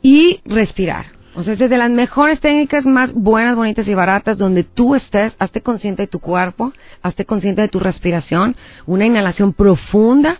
Y 0.00 0.40
respirar. 0.46 1.16
O 1.34 1.42
sea, 1.42 1.52
es 1.52 1.58
de 1.58 1.76
las 1.76 1.90
mejores 1.90 2.40
técnicas 2.40 2.86
más 2.86 3.12
buenas, 3.12 3.56
bonitas 3.56 3.86
y 3.86 3.92
baratas 3.92 4.38
donde 4.38 4.64
tú 4.64 4.94
estés, 4.94 5.34
hazte 5.38 5.60
consciente 5.60 6.02
de 6.02 6.08
tu 6.08 6.18
cuerpo, 6.18 6.72
hazte 7.02 7.26
consciente 7.26 7.60
de 7.60 7.68
tu 7.68 7.78
respiración, 7.78 8.56
una 8.86 9.04
inhalación 9.04 9.52
profunda 9.52 10.38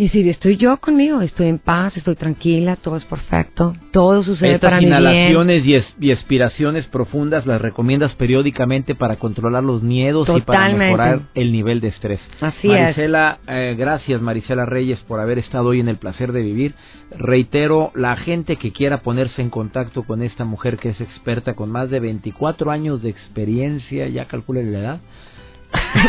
y 0.00 0.08
si 0.08 0.26
estoy 0.30 0.56
yo 0.56 0.78
conmigo, 0.78 1.20
estoy 1.20 1.48
en 1.48 1.58
paz, 1.58 1.94
estoy 1.94 2.14
tranquila, 2.16 2.76
todo 2.76 2.96
es 2.96 3.04
perfecto, 3.04 3.74
todo 3.92 4.22
sucede 4.22 4.58
para 4.58 4.78
mi 4.78 4.86
bien. 4.86 4.98
inhalaciones 4.98 5.66
y, 5.66 6.06
y 6.06 6.10
expiraciones 6.10 6.86
profundas 6.86 7.44
las 7.44 7.60
recomiendas 7.60 8.14
periódicamente 8.14 8.94
para 8.94 9.16
controlar 9.16 9.62
los 9.62 9.82
miedos 9.82 10.26
y 10.34 10.40
para 10.40 10.70
mejorar 10.70 11.20
el 11.34 11.52
nivel 11.52 11.82
de 11.82 11.88
estrés. 11.88 12.18
Así 12.40 12.68
Marisela, 12.68 13.40
Eh, 13.46 13.76
gracias 13.78 14.22
Marisela 14.22 14.64
Reyes 14.64 14.98
por 15.00 15.20
haber 15.20 15.38
estado 15.38 15.68
hoy 15.68 15.80
en 15.80 15.88
el 15.88 15.98
placer 15.98 16.32
de 16.32 16.40
vivir. 16.40 16.72
Reitero, 17.10 17.92
la 17.94 18.16
gente 18.16 18.56
que 18.56 18.72
quiera 18.72 19.02
ponerse 19.02 19.42
en 19.42 19.50
contacto 19.50 20.04
con 20.04 20.22
esta 20.22 20.46
mujer 20.46 20.78
que 20.78 20.88
es 20.88 21.00
experta 21.02 21.52
con 21.52 21.70
más 21.70 21.90
de 21.90 22.00
24 22.00 22.70
años 22.70 23.02
de 23.02 23.10
experiencia, 23.10 24.08
ya 24.08 24.24
calcule 24.24 24.64
la 24.64 24.78
edad. 24.78 25.00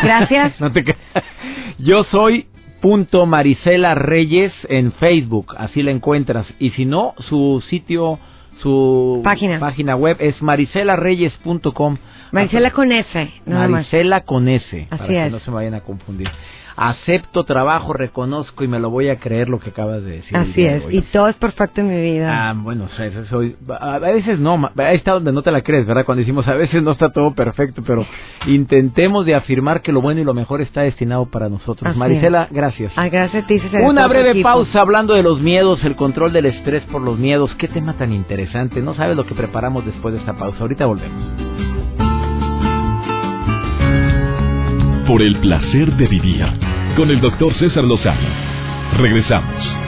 Gracias. 0.01 0.53
Yo 1.77 2.05
soy 2.05 2.45
punto 2.81 3.25
Marisela 3.25 3.95
Reyes 3.95 4.51
en 4.67 4.91
Facebook, 4.93 5.53
así 5.57 5.81
la 5.83 5.91
encuentras. 5.91 6.45
Y 6.59 6.71
si 6.71 6.85
no, 6.85 7.13
su 7.29 7.63
sitio, 7.69 8.19
su 8.57 9.21
página, 9.23 9.59
página 9.59 9.95
web 9.95 10.17
es 10.19 10.41
maricelareyes.com. 10.41 11.97
Marisela 12.31 12.71
con 12.71 12.91
S, 12.91 13.29
Marisela 13.45 14.21
con 14.21 14.47
S, 14.47 14.87
así 14.89 14.97
para 14.97 15.25
que 15.25 15.29
no 15.29 15.39
se 15.39 15.51
vayan 15.51 15.75
a 15.75 15.81
confundir 15.81 16.29
acepto 16.81 17.43
trabajo, 17.43 17.93
reconozco 17.93 18.63
y 18.63 18.67
me 18.67 18.79
lo 18.79 18.89
voy 18.89 19.09
a 19.09 19.17
creer 19.17 19.49
lo 19.49 19.59
que 19.59 19.69
acabas 19.69 20.03
de 20.03 20.17
decir. 20.17 20.35
Así 20.35 20.65
es, 20.65 20.83
y 20.89 21.01
todo 21.03 21.27
es 21.27 21.35
perfecto 21.35 21.81
en 21.81 21.89
mi 21.89 22.01
vida. 22.01 22.49
Ah, 22.49 22.53
bueno, 22.57 22.89
soy, 23.29 23.55
a 23.79 23.99
veces 23.99 24.39
no, 24.39 24.71
ahí 24.77 24.95
está 24.95 25.11
donde 25.13 25.31
no 25.31 25.43
te 25.43 25.51
la 25.51 25.61
crees, 25.61 25.85
¿verdad? 25.85 26.05
Cuando 26.05 26.21
decimos 26.21 26.47
a 26.47 26.55
veces 26.55 26.81
no 26.81 26.91
está 26.91 27.09
todo 27.09 27.35
perfecto, 27.35 27.83
pero 27.85 28.05
intentemos 28.47 29.27
de 29.27 29.35
afirmar 29.35 29.81
que 29.81 29.91
lo 29.91 30.01
bueno 30.01 30.21
y 30.21 30.23
lo 30.23 30.33
mejor 30.33 30.61
está 30.61 30.81
destinado 30.81 31.27
para 31.27 31.49
nosotros. 31.49 31.95
Marisela, 31.95 32.47
gracias. 32.49 32.91
Ah, 32.95 33.09
gracias 33.09 33.43
a 33.43 33.47
ti, 33.47 33.61
Una 33.83 34.07
breve 34.07 34.41
pausa 34.41 34.81
hablando 34.81 35.13
de 35.13 35.21
los 35.21 35.39
miedos, 35.39 35.83
el 35.83 35.95
control 35.95 36.33
del 36.33 36.47
estrés 36.47 36.83
por 36.85 37.01
los 37.03 37.19
miedos. 37.19 37.53
Qué 37.59 37.67
tema 37.67 37.93
tan 37.93 38.11
interesante. 38.11 38.81
No 38.81 38.95
sabes 38.95 39.15
lo 39.15 39.25
que 39.27 39.35
preparamos 39.35 39.85
después 39.85 40.15
de 40.15 40.19
esta 40.19 40.33
pausa. 40.33 40.57
Ahorita 40.61 40.87
volvemos. 40.87 41.60
Por 45.07 45.23
el 45.23 45.35
placer 45.37 45.95
de 45.95 46.07
vivir 46.07 46.45
con 46.95 47.09
el 47.09 47.19
doctor 47.19 47.53
César 47.55 47.83
Lozano. 47.83 48.27
Regresamos. 48.97 49.81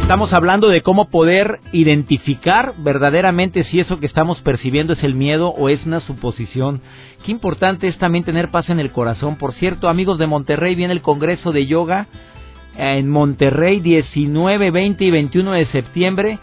Estamos 0.00 0.32
hablando 0.32 0.68
de 0.68 0.82
cómo 0.82 1.10
poder 1.10 1.60
identificar 1.72 2.74
verdaderamente 2.78 3.64
si 3.64 3.78
eso 3.78 4.00
que 4.00 4.06
estamos 4.06 4.40
percibiendo 4.40 4.94
es 4.94 5.02
el 5.04 5.14
miedo 5.14 5.48
o 5.48 5.68
es 5.68 5.84
una 5.84 6.00
suposición. 6.00 6.80
Qué 7.24 7.30
importante 7.30 7.88
es 7.88 7.98
también 7.98 8.24
tener 8.24 8.50
paz 8.50 8.70
en 8.70 8.80
el 8.80 8.90
corazón. 8.90 9.36
Por 9.36 9.52
cierto, 9.54 9.88
amigos 9.88 10.18
de 10.18 10.26
Monterrey, 10.26 10.74
viene 10.74 10.94
el 10.94 11.02
Congreso 11.02 11.52
de 11.52 11.66
Yoga 11.66 12.06
en 12.76 13.08
Monterrey 13.10 13.80
19, 13.80 14.70
20 14.70 15.04
y 15.04 15.10
21 15.10 15.52
de 15.52 15.66
septiembre. 15.66 16.38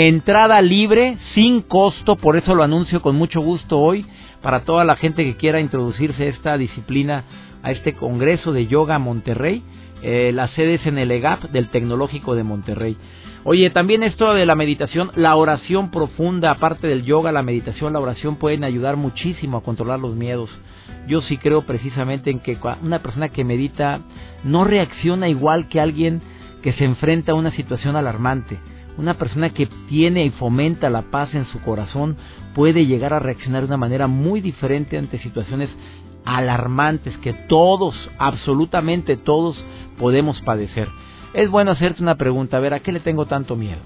Entrada 0.00 0.62
libre, 0.62 1.18
sin 1.34 1.60
costo, 1.60 2.14
por 2.14 2.36
eso 2.36 2.54
lo 2.54 2.62
anuncio 2.62 3.02
con 3.02 3.16
mucho 3.16 3.40
gusto 3.40 3.80
hoy, 3.80 4.06
para 4.40 4.60
toda 4.60 4.84
la 4.84 4.94
gente 4.94 5.24
que 5.24 5.34
quiera 5.34 5.58
introducirse 5.58 6.22
a 6.22 6.28
esta 6.28 6.56
disciplina 6.56 7.24
a 7.64 7.72
este 7.72 7.94
Congreso 7.94 8.52
de 8.52 8.68
Yoga 8.68 9.00
Monterrey. 9.00 9.60
Eh, 10.02 10.30
la 10.32 10.46
sede 10.46 10.74
es 10.74 10.86
en 10.86 10.98
el 10.98 11.10
EGAP 11.10 11.50
del 11.50 11.66
Tecnológico 11.70 12.36
de 12.36 12.44
Monterrey. 12.44 12.96
Oye, 13.42 13.70
también 13.70 14.04
esto 14.04 14.34
de 14.34 14.46
la 14.46 14.54
meditación, 14.54 15.10
la 15.16 15.34
oración 15.34 15.90
profunda, 15.90 16.52
aparte 16.52 16.86
del 16.86 17.02
yoga, 17.02 17.32
la 17.32 17.42
meditación, 17.42 17.92
la 17.92 17.98
oración 17.98 18.36
pueden 18.36 18.62
ayudar 18.62 18.96
muchísimo 18.96 19.56
a 19.56 19.64
controlar 19.64 19.98
los 19.98 20.14
miedos. 20.14 20.48
Yo 21.08 21.22
sí 21.22 21.38
creo 21.38 21.62
precisamente 21.62 22.30
en 22.30 22.38
que 22.38 22.56
una 22.84 23.00
persona 23.00 23.30
que 23.30 23.42
medita 23.42 24.02
no 24.44 24.62
reacciona 24.62 25.28
igual 25.28 25.68
que 25.68 25.80
alguien 25.80 26.22
que 26.62 26.72
se 26.74 26.84
enfrenta 26.84 27.32
a 27.32 27.34
una 27.34 27.50
situación 27.50 27.96
alarmante. 27.96 28.60
Una 28.98 29.14
persona 29.14 29.50
que 29.50 29.66
tiene 29.88 30.24
y 30.24 30.30
fomenta 30.30 30.90
la 30.90 31.02
paz 31.02 31.32
en 31.32 31.46
su 31.46 31.60
corazón 31.60 32.16
puede 32.54 32.84
llegar 32.84 33.14
a 33.14 33.20
reaccionar 33.20 33.62
de 33.62 33.68
una 33.68 33.76
manera 33.76 34.08
muy 34.08 34.40
diferente 34.40 34.98
ante 34.98 35.20
situaciones 35.20 35.70
alarmantes 36.24 37.16
que 37.18 37.32
todos, 37.32 37.94
absolutamente 38.18 39.16
todos, 39.16 39.56
podemos 39.98 40.40
padecer. 40.42 40.88
Es 41.32 41.48
bueno 41.48 41.70
hacerte 41.70 42.02
una 42.02 42.16
pregunta, 42.16 42.56
a 42.56 42.60
ver, 42.60 42.74
¿a 42.74 42.80
qué 42.80 42.90
le 42.90 42.98
tengo 42.98 43.26
tanto 43.26 43.54
miedo? 43.54 43.80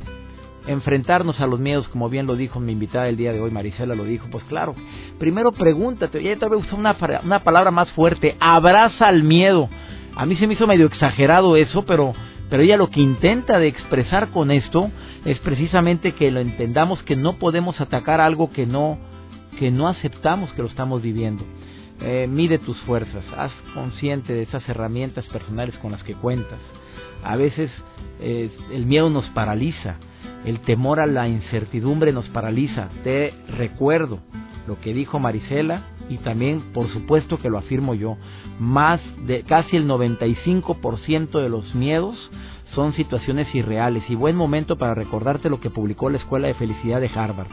Enfrentarnos 0.67 1.41
a 1.41 1.47
los 1.47 1.61
miedos, 1.61 1.89
como 1.89 2.09
bien 2.09 2.27
lo 2.27 2.35
dijo 2.35 2.59
mi 2.59 2.73
invitada 2.73 3.09
el 3.09 3.19
día 3.19 3.35
de 3.35 3.41
hoy, 3.41 3.51
Marisela 3.51 3.95
lo 3.95 4.05
dijo, 4.05 4.29
pues 4.31 4.45
claro, 4.45 4.75
primero 5.19 5.53
pregúntate, 5.53 6.23
ya 6.23 6.37
te 6.37 6.47
voy 6.47 6.57
a 6.57 6.61
usar 6.61 6.79
una, 6.79 6.97
una 7.23 7.41
palabra 7.41 7.71
más 7.71 7.91
fuerte, 7.93 8.37
abraza 8.41 9.11
el 9.11 9.25
miedo. 9.25 9.69
A 10.17 10.25
mí 10.25 10.37
se 10.37 10.47
me 10.47 10.55
hizo 10.55 10.67
medio 10.67 10.87
exagerado 10.87 11.57
eso, 11.57 11.85
pero, 11.85 12.15
pero 12.53 12.65
ella 12.65 12.77
lo 12.77 12.91
que 12.91 13.01
intenta 13.01 13.59
de 13.59 13.67
expresar 13.67 14.29
con 14.29 14.51
esto 14.51 14.91
es 15.25 15.39
precisamente 15.39 16.13
que 16.13 16.31
lo 16.31 16.39
entendamos 16.41 17.03
que 17.03 17.17
no 17.17 17.39
podemos 17.39 17.81
atacar 17.81 18.21
algo 18.21 18.53
que 18.53 18.67
no, 18.67 18.99
que 19.59 19.71
no 19.71 19.89
aceptamos 19.89 20.53
que 20.53 20.61
lo 20.61 20.69
estamos 20.69 21.01
viviendo. 21.01 21.47
Eh, 22.03 22.27
mide 22.29 22.59
tus 22.59 22.79
fuerzas, 22.83 23.25
haz 23.39 23.53
consciente 23.73 24.35
de 24.35 24.43
esas 24.43 24.69
herramientas 24.69 25.25
personales 25.29 25.75
con 25.79 25.93
las 25.93 26.03
que 26.05 26.13
cuentas. 26.13 26.59
A 27.25 27.37
veces 27.37 27.71
el 28.21 28.85
miedo 28.85 29.09
nos 29.09 29.25
paraliza, 29.31 29.97
el 30.45 30.61
temor 30.61 31.01
a 31.01 31.07
la 31.07 31.29
incertidumbre 31.29 32.13
nos 32.13 32.29
paraliza. 32.29 32.91
Te 33.03 33.33
recuerdo 33.57 34.19
lo 34.67 34.79
que 34.79 34.93
dijo 34.93 35.19
Marisela 35.19 35.85
y 36.13 36.19
también 36.19 36.73
por 36.73 36.89
supuesto 36.93 37.39
que 37.39 37.49
lo 37.49 37.59
afirmo 37.59 37.95
yo. 37.95 38.17
Más 38.59 39.01
de 39.27 39.43
casi 39.43 39.77
el 39.77 39.89
95% 39.89 41.41
de 41.41 41.49
los 41.49 41.75
miedos 41.75 42.17
son 42.75 42.93
situaciones 42.95 43.53
irreales 43.55 44.05
y 44.09 44.15
buen 44.15 44.37
momento 44.37 44.77
para 44.77 44.95
recordarte 44.95 45.49
lo 45.49 45.61
que 45.61 45.71
publicó 45.71 46.11
la 46.11 46.19
Escuela 46.19 46.49
de 46.49 46.55
Felicidad 46.55 47.01
de 47.01 47.11
Harvard. 47.15 47.49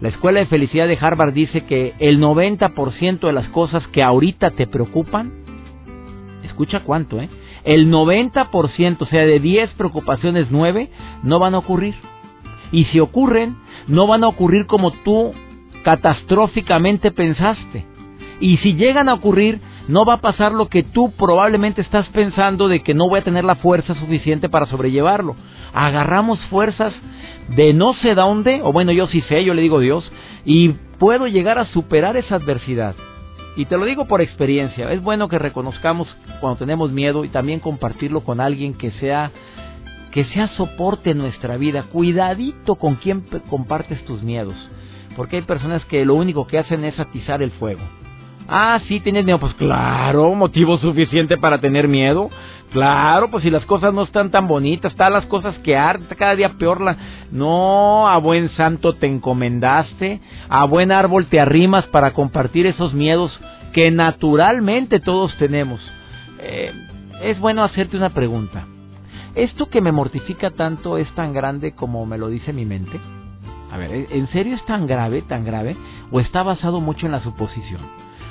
La 0.00 0.08
Escuela 0.08 0.40
de 0.40 0.46
Felicidad 0.46 0.88
de 0.88 0.98
Harvard 1.00 1.32
dice 1.32 1.64
que 1.64 1.94
el 1.98 2.20
90% 2.20 3.20
de 3.20 3.32
las 3.32 3.48
cosas 3.48 3.86
que 3.88 4.02
ahorita 4.02 4.50
te 4.52 4.66
preocupan 4.66 5.32
escucha 6.42 6.80
cuánto, 6.80 7.20
¿eh? 7.20 7.28
El 7.64 7.90
90%, 7.90 8.96
o 9.00 9.06
sea, 9.06 9.24
de 9.24 9.38
10 9.38 9.70
preocupaciones, 9.74 10.48
9 10.50 10.90
no 11.22 11.38
van 11.38 11.54
a 11.54 11.58
ocurrir. 11.58 11.94
Y 12.72 12.86
si 12.86 12.98
ocurren, 13.00 13.56
no 13.86 14.06
van 14.06 14.24
a 14.24 14.28
ocurrir 14.28 14.66
como 14.66 14.90
tú 14.90 15.32
catastróficamente 15.82 17.10
pensaste. 17.10 17.84
Y 18.40 18.56
si 18.58 18.74
llegan 18.74 19.08
a 19.08 19.14
ocurrir, 19.14 19.60
no 19.88 20.04
va 20.04 20.14
a 20.14 20.20
pasar 20.20 20.52
lo 20.52 20.68
que 20.68 20.82
tú 20.82 21.12
probablemente 21.12 21.80
estás 21.80 22.08
pensando 22.08 22.68
de 22.68 22.82
que 22.82 22.94
no 22.94 23.08
voy 23.08 23.20
a 23.20 23.24
tener 23.24 23.44
la 23.44 23.56
fuerza 23.56 23.94
suficiente 23.94 24.48
para 24.48 24.66
sobrellevarlo. 24.66 25.36
Agarramos 25.72 26.38
fuerzas 26.50 26.94
de 27.56 27.72
no 27.72 27.94
sé 27.94 28.14
dónde, 28.14 28.60
o 28.62 28.72
bueno, 28.72 28.92
yo 28.92 29.06
sí 29.08 29.20
sé, 29.22 29.44
yo 29.44 29.54
le 29.54 29.62
digo 29.62 29.80
Dios, 29.80 30.10
y 30.44 30.70
puedo 30.98 31.26
llegar 31.26 31.58
a 31.58 31.66
superar 31.66 32.16
esa 32.16 32.36
adversidad. 32.36 32.94
Y 33.56 33.66
te 33.66 33.76
lo 33.76 33.84
digo 33.84 34.06
por 34.06 34.22
experiencia, 34.22 34.90
es 34.92 35.02
bueno 35.02 35.28
que 35.28 35.38
reconozcamos 35.38 36.08
cuando 36.40 36.58
tenemos 36.58 36.90
miedo 36.90 37.24
y 37.24 37.28
también 37.28 37.60
compartirlo 37.60 38.22
con 38.22 38.40
alguien 38.40 38.74
que 38.74 38.92
sea 38.92 39.30
que 40.10 40.24
sea 40.26 40.48
soporte 40.56 41.10
en 41.10 41.18
nuestra 41.18 41.56
vida. 41.56 41.84
Cuidadito 41.84 42.74
con 42.74 42.96
quien 42.96 43.24
compartes 43.48 44.04
tus 44.04 44.22
miedos, 44.22 44.54
porque 45.16 45.36
hay 45.36 45.42
personas 45.42 45.84
que 45.86 46.04
lo 46.04 46.14
único 46.14 46.46
que 46.46 46.58
hacen 46.58 46.84
es 46.84 46.98
atizar 46.98 47.42
el 47.42 47.50
fuego. 47.52 47.82
Ah, 48.48 48.80
sí, 48.88 49.00
tienes 49.00 49.24
miedo. 49.24 49.38
Pues 49.38 49.54
claro, 49.54 50.34
motivo 50.34 50.78
suficiente 50.78 51.36
para 51.36 51.58
tener 51.58 51.88
miedo. 51.88 52.30
Claro, 52.72 53.30
pues 53.30 53.44
si 53.44 53.50
las 53.50 53.66
cosas 53.66 53.92
no 53.92 54.02
están 54.02 54.30
tan 54.30 54.48
bonitas, 54.48 54.92
están 54.92 55.12
las 55.12 55.26
cosas 55.26 55.56
que 55.58 55.76
arden, 55.76 56.08
cada 56.18 56.34
día 56.34 56.54
peor 56.58 56.80
la... 56.80 56.96
No, 57.30 58.08
a 58.08 58.16
buen 58.18 58.48
santo 58.50 58.94
te 58.94 59.06
encomendaste, 59.06 60.20
a 60.48 60.64
buen 60.64 60.90
árbol 60.90 61.26
te 61.26 61.38
arrimas 61.38 61.86
para 61.88 62.12
compartir 62.12 62.66
esos 62.66 62.94
miedos 62.94 63.38
que 63.74 63.90
naturalmente 63.90 65.00
todos 65.00 65.36
tenemos. 65.36 65.80
Eh, 66.40 66.72
es 67.22 67.38
bueno 67.40 67.62
hacerte 67.62 67.96
una 67.96 68.10
pregunta. 68.10 68.64
¿Esto 69.34 69.66
que 69.66 69.82
me 69.82 69.92
mortifica 69.92 70.50
tanto 70.50 70.96
es 70.96 71.10
tan 71.14 71.34
grande 71.34 71.72
como 71.72 72.04
me 72.06 72.18
lo 72.18 72.28
dice 72.28 72.54
mi 72.54 72.64
mente? 72.64 72.98
A 73.72 73.78
ver, 73.78 74.06
¿en 74.10 74.28
serio 74.28 74.54
es 74.54 74.64
tan 74.66 74.86
grave, 74.86 75.22
tan 75.22 75.46
grave? 75.46 75.76
¿O 76.10 76.20
está 76.20 76.42
basado 76.42 76.82
mucho 76.82 77.06
en 77.06 77.12
la 77.12 77.22
suposición? 77.22 77.80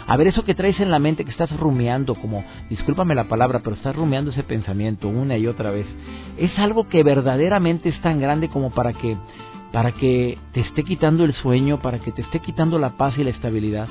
A 0.06 0.16
ver, 0.16 0.28
eso 0.28 0.46
que 0.46 0.54
traes 0.54 0.80
en 0.80 0.92
la 0.92 1.00
mente 1.00 1.26
que 1.26 1.32
estás 1.32 1.52
rumiando, 1.60 2.14
como, 2.14 2.44
discúlpame 2.70 3.16
la 3.16 3.24
palabra, 3.24 3.62
pero 3.64 3.76
estás 3.76 3.96
rumiando 3.96 4.30
ese 4.30 4.44
pensamiento 4.44 5.08
una 5.08 5.38
y 5.38 5.48
otra 5.48 5.72
vez, 5.72 5.88
¿es 6.38 6.58
algo 6.60 6.88
que 6.88 7.02
verdaderamente 7.02 7.90
es 7.90 8.00
tan 8.02 8.20
grande 8.20 8.50
como 8.50 8.70
para 8.70 8.94
que, 8.94 9.18
para 9.72 9.94
que 9.94 10.38
te 10.54 10.60
esté 10.60 10.84
quitando 10.84 11.24
el 11.24 11.34
sueño, 11.34 11.82
para 11.82 11.98
que 11.98 12.12
te 12.12 12.22
esté 12.22 12.40
quitando 12.40 12.78
la 12.78 12.92
paz 12.92 13.18
y 13.18 13.24
la 13.24 13.32
estabilidad? 13.32 13.88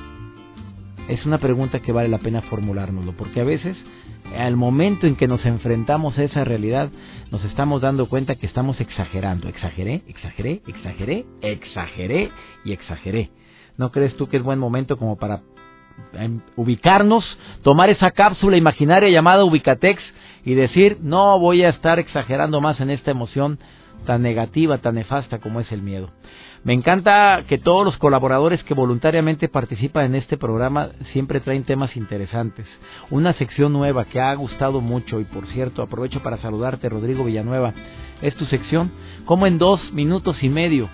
Es 1.10 1.26
una 1.26 1.38
pregunta 1.38 1.80
que 1.80 1.90
vale 1.90 2.08
la 2.08 2.18
pena 2.18 2.40
formulárnoslo, 2.42 3.14
porque 3.14 3.40
a 3.40 3.44
veces, 3.44 3.76
al 4.38 4.56
momento 4.56 5.08
en 5.08 5.16
que 5.16 5.26
nos 5.26 5.44
enfrentamos 5.44 6.16
a 6.16 6.22
esa 6.22 6.44
realidad, 6.44 6.88
nos 7.32 7.42
estamos 7.42 7.82
dando 7.82 8.08
cuenta 8.08 8.36
que 8.36 8.46
estamos 8.46 8.80
exagerando. 8.80 9.48
Exageré, 9.48 10.02
exageré, 10.06 10.62
exageré, 10.68 11.26
exageré 11.42 12.30
y 12.64 12.72
exageré. 12.72 13.30
¿No 13.76 13.90
crees 13.90 14.16
tú 14.16 14.28
que 14.28 14.36
es 14.36 14.44
buen 14.44 14.60
momento 14.60 14.98
como 14.98 15.16
para 15.16 15.42
ubicarnos, 16.54 17.24
tomar 17.64 17.90
esa 17.90 18.12
cápsula 18.12 18.56
imaginaria 18.56 19.08
llamada 19.08 19.44
Ubicatex 19.44 20.00
y 20.44 20.54
decir, 20.54 20.98
no 21.02 21.40
voy 21.40 21.64
a 21.64 21.70
estar 21.70 21.98
exagerando 21.98 22.60
más 22.60 22.80
en 22.80 22.88
esta 22.88 23.10
emoción 23.10 23.58
tan 24.06 24.22
negativa, 24.22 24.78
tan 24.78 24.94
nefasta 24.96 25.38
como 25.38 25.60
es 25.60 25.70
el 25.72 25.82
miedo. 25.82 26.10
Me 26.62 26.74
encanta 26.74 27.44
que 27.48 27.56
todos 27.56 27.84
los 27.84 27.96
colaboradores 27.96 28.62
que 28.64 28.74
voluntariamente 28.74 29.48
participan 29.48 30.04
en 30.06 30.14
este 30.14 30.36
programa 30.36 30.90
siempre 31.12 31.40
traen 31.40 31.64
temas 31.64 31.96
interesantes. 31.96 32.66
Una 33.10 33.32
sección 33.34 33.72
nueva 33.72 34.04
que 34.04 34.20
ha 34.20 34.34
gustado 34.34 34.80
mucho 34.80 35.20
y 35.20 35.24
por 35.24 35.46
cierto 35.46 35.82
aprovecho 35.82 36.22
para 36.22 36.38
saludarte 36.38 36.88
Rodrigo 36.88 37.24
Villanueva. 37.24 37.72
Es 38.20 38.34
tu 38.34 38.44
sección, 38.44 38.92
como 39.24 39.46
en 39.46 39.56
dos 39.56 39.80
minutos 39.92 40.42
y 40.42 40.50
medio 40.50 40.90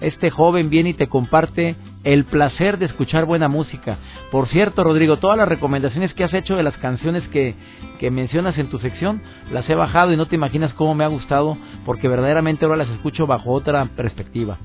este 0.00 0.30
joven 0.30 0.68
viene 0.68 0.90
y 0.90 0.94
te 0.94 1.06
comparte 1.06 1.74
el 2.06 2.24
placer 2.24 2.78
de 2.78 2.86
escuchar 2.86 3.24
buena 3.24 3.48
música. 3.48 3.98
Por 4.30 4.46
cierto, 4.46 4.84
Rodrigo, 4.84 5.16
todas 5.16 5.36
las 5.36 5.48
recomendaciones 5.48 6.14
que 6.14 6.22
has 6.22 6.32
hecho 6.32 6.54
de 6.54 6.62
las 6.62 6.76
canciones 6.76 7.26
que, 7.28 7.56
que 7.98 8.12
mencionas 8.12 8.56
en 8.58 8.70
tu 8.70 8.78
sección, 8.78 9.20
las 9.52 9.68
he 9.68 9.74
bajado 9.74 10.12
y 10.12 10.16
no 10.16 10.26
te 10.26 10.36
imaginas 10.36 10.72
cómo 10.74 10.94
me 10.94 11.02
ha 11.02 11.08
gustado, 11.08 11.58
porque 11.84 12.06
verdaderamente 12.06 12.64
ahora 12.64 12.76
las 12.76 12.88
escucho 12.90 13.26
bajo 13.26 13.50
otra 13.50 13.84
perspectiva. 13.96 14.56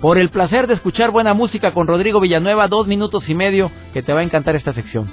Por 0.00 0.16
el 0.16 0.30
placer 0.30 0.66
de 0.66 0.74
escuchar 0.74 1.10
buena 1.10 1.34
música 1.34 1.74
con 1.74 1.86
Rodrigo 1.86 2.18
Villanueva, 2.18 2.66
dos 2.66 2.86
minutos 2.86 3.28
y 3.28 3.34
medio, 3.34 3.70
que 3.92 4.02
te 4.02 4.14
va 4.14 4.20
a 4.20 4.24
encantar 4.24 4.56
esta 4.56 4.72
sección. 4.72 5.10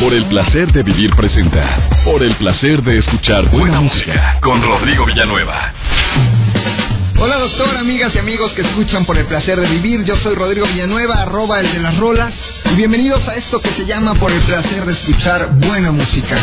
Por 0.00 0.12
el 0.12 0.26
placer 0.26 0.70
de 0.70 0.82
vivir 0.82 1.16
presenta. 1.16 1.88
Por 2.04 2.22
el 2.22 2.36
placer 2.36 2.82
de 2.82 2.98
escuchar 2.98 3.50
buena 3.50 3.80
música 3.80 4.38
con 4.42 4.62
Rodrigo 4.62 5.06
Villanueva. 5.06 5.72
Hola 7.22 7.36
doctor, 7.36 7.76
amigas 7.76 8.14
y 8.14 8.18
amigos 8.18 8.50
que 8.54 8.62
escuchan 8.62 9.04
por 9.04 9.18
el 9.18 9.26
placer 9.26 9.60
de 9.60 9.68
vivir. 9.68 10.02
Yo 10.04 10.16
soy 10.16 10.34
Rodrigo 10.34 10.66
Villanueva, 10.66 11.20
arroba 11.20 11.60
el 11.60 11.70
de 11.70 11.78
las 11.78 11.98
rolas. 11.98 12.32
Y 12.72 12.74
bienvenidos 12.76 13.28
a 13.28 13.34
esto 13.34 13.60
que 13.60 13.74
se 13.74 13.84
llama 13.84 14.14
por 14.14 14.32
el 14.32 14.40
placer 14.44 14.86
de 14.86 14.92
escuchar 14.94 15.50
buena 15.52 15.92
música. 15.92 16.38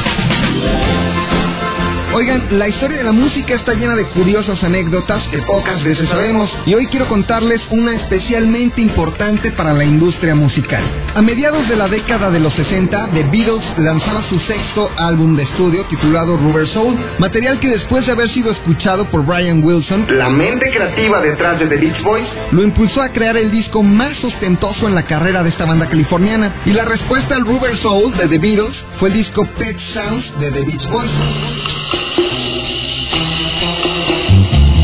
Oigan, 2.17 2.57
la 2.57 2.67
historia 2.67 2.97
de 2.97 3.03
la 3.03 3.11
música 3.11 3.53
está 3.53 3.75
llena 3.75 3.95
de 3.95 4.05
curiosas 4.05 4.63
anécdotas 4.63 5.21
que 5.29 5.37
pocas 5.43 5.83
veces 5.83 6.09
sabemos 6.09 6.49
y 6.65 6.73
hoy 6.73 6.87
quiero 6.87 7.07
contarles 7.07 7.61
una 7.69 7.93
especialmente 7.93 8.81
importante 8.81 9.51
para 9.51 9.71
la 9.71 9.85
industria 9.85 10.33
musical. 10.33 10.83
A 11.13 11.21
mediados 11.21 11.69
de 11.69 11.75
la 11.75 11.87
década 11.87 12.31
de 12.31 12.39
los 12.39 12.51
60, 12.53 13.09
The 13.13 13.21
Beatles 13.21 13.63
lanzaba 13.77 14.23
su 14.29 14.39
sexto 14.39 14.89
álbum 14.97 15.35
de 15.35 15.43
estudio 15.43 15.85
titulado 15.91 16.37
Rubber 16.37 16.67
Soul, 16.69 16.97
material 17.19 17.59
que 17.59 17.69
después 17.69 18.03
de 18.07 18.13
haber 18.13 18.33
sido 18.33 18.49
escuchado 18.49 19.05
por 19.11 19.23
Brian 19.23 19.63
Wilson, 19.63 20.07
la 20.09 20.29
mente 20.29 20.71
creativa 20.71 21.21
detrás 21.21 21.59
de 21.59 21.67
The 21.67 21.77
Beach 21.77 22.01
Boys, 22.01 22.25
lo 22.49 22.63
impulsó 22.63 23.03
a 23.03 23.09
crear 23.09 23.37
el 23.37 23.51
disco 23.51 23.83
más 23.83 24.23
ostentoso 24.23 24.87
en 24.87 24.95
la 24.95 25.03
carrera 25.03 25.43
de 25.43 25.49
esta 25.49 25.65
banda 25.65 25.87
californiana. 25.87 26.63
Y 26.65 26.71
la 26.71 26.85
respuesta 26.85 27.35
al 27.35 27.45
Rubber 27.45 27.77
Soul 27.77 28.17
de 28.17 28.27
The 28.27 28.39
Beatles 28.39 28.75
fue 28.99 29.09
el 29.09 29.13
disco 29.13 29.45
Pet 29.59 29.77
Sounds 29.93 30.39
de 30.39 30.51
The 30.51 30.63
Beach 30.63 30.89
Boys. 30.89 32.06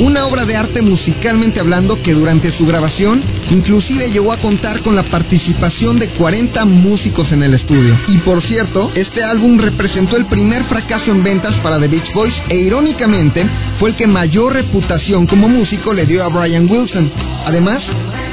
Una 0.03 0.25
obra 0.27 0.43
de 0.43 0.57
arte 0.57 0.81
musicalmente 0.81 1.61
hablando 1.61 2.01
que 2.03 2.11
durante 2.11 2.51
su 2.57 2.65
grabación 2.65 3.23
inclusive 3.49 4.09
llegó 4.09 4.33
a 4.33 4.37
contar 4.37 4.81
con 4.81 4.97
la 4.97 5.03
participación 5.03 5.97
de 5.97 6.09
40 6.09 6.65
músicos 6.65 7.31
en 7.31 7.41
el 7.41 7.53
estudio. 7.53 7.97
Y 8.09 8.17
por 8.17 8.43
cierto, 8.43 8.91
este 8.95 9.23
álbum 9.23 9.57
representó 9.57 10.17
el 10.17 10.25
primer 10.25 10.65
fracaso 10.65 11.09
en 11.09 11.23
ventas 11.23 11.55
para 11.59 11.79
The 11.79 11.87
Beach 11.87 12.11
Boys 12.13 12.33
e 12.49 12.57
irónicamente 12.57 13.47
fue 13.79 13.91
el 13.91 13.95
que 13.95 14.05
mayor 14.05 14.51
reputación 14.51 15.25
como 15.25 15.47
músico 15.47 15.93
le 15.93 16.05
dio 16.05 16.21
a 16.25 16.27
Brian 16.27 16.69
Wilson. 16.69 17.09
Además, 17.45 17.81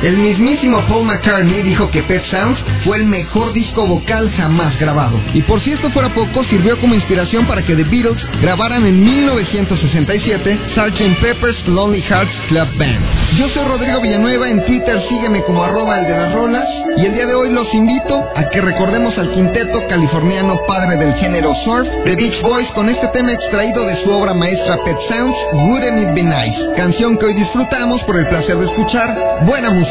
el 0.03 0.17
mismísimo 0.17 0.81
Paul 0.89 1.05
McCartney 1.05 1.63
dijo 1.63 1.91
que 1.91 2.03
Pet 2.05 2.25
Sounds 2.31 2.59
fue 2.85 2.97
el 2.97 3.05
mejor 3.05 3.53
disco 3.53 3.87
vocal 3.87 4.31
jamás 4.37 4.79
grabado. 4.79 5.21
Y 5.35 5.43
por 5.43 5.61
si 5.63 5.73
esto 5.73 5.91
fuera 5.91 6.09
poco, 6.15 6.43
sirvió 6.45 6.81
como 6.81 6.95
inspiración 6.95 7.47
para 7.47 7.63
que 7.63 7.77
The 7.77 7.85
Beatles 7.85 8.23
grabaran 8.41 8.87
en 8.87 9.05
1967 9.05 10.59
Sgt. 10.75 11.21
Pepper's 11.21 11.69
Lonely 11.69 12.01
Hearts 12.01 12.35
Club 12.49 12.69
Band. 12.79 13.05
Yo 13.37 13.49
soy 13.51 13.65
Rodrigo 13.65 14.01
Villanueva, 14.01 14.49
en 14.49 14.65
Twitter 14.65 15.03
sígueme 15.09 15.43
como 15.43 15.65
arroba 15.65 15.99
el 15.99 16.07
de 16.07 16.17
las 16.17 16.33
rolas 16.33 16.65
y 16.97 17.05
el 17.05 17.15
día 17.15 17.27
de 17.27 17.35
hoy 17.35 17.51
los 17.51 17.73
invito 17.75 18.25
a 18.35 18.49
que 18.49 18.61
recordemos 18.63 19.17
al 19.19 19.31
quinteto 19.33 19.87
californiano 19.87 20.61
padre 20.67 20.97
del 20.97 21.15
género 21.17 21.53
surf, 21.65 21.87
The 22.05 22.17
Beach 22.17 22.41
Boys, 22.43 22.69
con 22.69 22.89
este 22.89 23.07
tema 23.09 23.33
extraído 23.33 23.85
de 23.85 24.03
su 24.03 24.11
obra 24.11 24.33
maestra 24.33 24.79
Pet 24.83 24.97
Sounds, 25.11 25.37
Wouldn't 25.53 26.03
It 26.03 26.15
Be 26.15 26.23
Nice, 26.23 26.75
canción 26.77 27.19
que 27.19 27.27
hoy 27.27 27.35
disfrutamos 27.35 28.03
por 28.05 28.17
el 28.17 28.27
placer 28.29 28.57
de 28.57 28.65
escuchar 28.65 29.45
buena 29.45 29.71
música. 29.71 29.90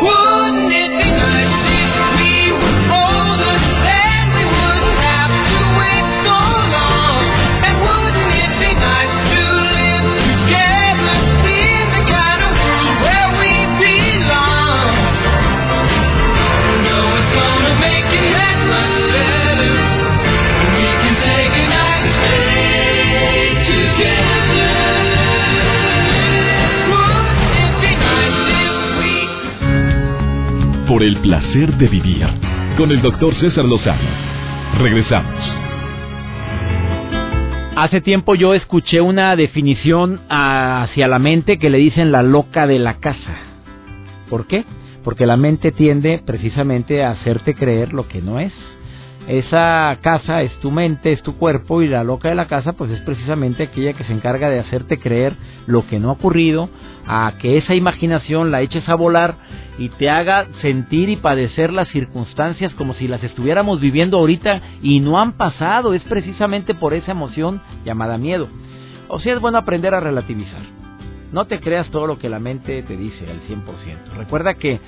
Por 0.00 0.21
de 31.52 31.86
vivir 31.86 32.26
con 32.78 32.90
el 32.90 33.02
doctor 33.02 33.34
César 33.34 33.66
Lozano. 33.66 34.08
Regresamos. 34.78 35.38
Hace 37.76 38.00
tiempo 38.00 38.34
yo 38.34 38.54
escuché 38.54 39.02
una 39.02 39.36
definición 39.36 40.22
hacia 40.30 41.08
la 41.08 41.18
mente 41.18 41.58
que 41.58 41.68
le 41.68 41.76
dicen 41.76 42.10
la 42.10 42.22
loca 42.22 42.66
de 42.66 42.78
la 42.78 42.94
casa. 43.00 43.36
¿Por 44.30 44.46
qué? 44.46 44.64
Porque 45.04 45.26
la 45.26 45.36
mente 45.36 45.72
tiende 45.72 46.22
precisamente 46.24 47.04
a 47.04 47.10
hacerte 47.10 47.54
creer 47.54 47.92
lo 47.92 48.08
que 48.08 48.22
no 48.22 48.40
es. 48.40 48.54
Esa 49.28 49.98
casa 50.00 50.42
es 50.42 50.52
tu 50.58 50.70
mente, 50.72 51.12
es 51.12 51.22
tu 51.22 51.36
cuerpo 51.36 51.82
y 51.82 51.88
la 51.88 52.02
loca 52.02 52.28
de 52.28 52.34
la 52.34 52.48
casa 52.48 52.72
pues 52.72 52.90
es 52.90 53.00
precisamente 53.02 53.64
aquella 53.64 53.92
que 53.92 54.04
se 54.04 54.12
encarga 54.12 54.50
de 54.50 54.58
hacerte 54.58 54.98
creer 54.98 55.36
lo 55.66 55.86
que 55.86 56.00
no 56.00 56.08
ha 56.10 56.14
ocurrido, 56.14 56.68
a 57.06 57.34
que 57.38 57.56
esa 57.56 57.74
imaginación 57.74 58.50
la 58.50 58.62
eches 58.62 58.88
a 58.88 58.96
volar 58.96 59.36
y 59.78 59.88
te 59.90 60.10
haga 60.10 60.46
sentir 60.60 61.08
y 61.08 61.16
padecer 61.16 61.72
las 61.72 61.88
circunstancias 61.88 62.74
como 62.74 62.94
si 62.94 63.06
las 63.06 63.22
estuviéramos 63.22 63.80
viviendo 63.80 64.18
ahorita 64.18 64.60
y 64.82 65.00
no 65.00 65.20
han 65.20 65.32
pasado, 65.32 65.94
es 65.94 66.02
precisamente 66.02 66.74
por 66.74 66.92
esa 66.92 67.12
emoción 67.12 67.60
llamada 67.84 68.18
miedo. 68.18 68.48
O 69.08 69.20
sea, 69.20 69.34
es 69.34 69.40
bueno 69.40 69.58
aprender 69.58 69.94
a 69.94 70.00
relativizar. 70.00 70.62
No 71.32 71.46
te 71.46 71.60
creas 71.60 71.90
todo 71.90 72.06
lo 72.06 72.18
que 72.18 72.28
la 72.28 72.38
mente 72.38 72.82
te 72.82 72.96
dice 72.96 73.24
al 73.30 73.40
100%. 73.42 74.16
Recuerda 74.16 74.54
que, 74.54 74.80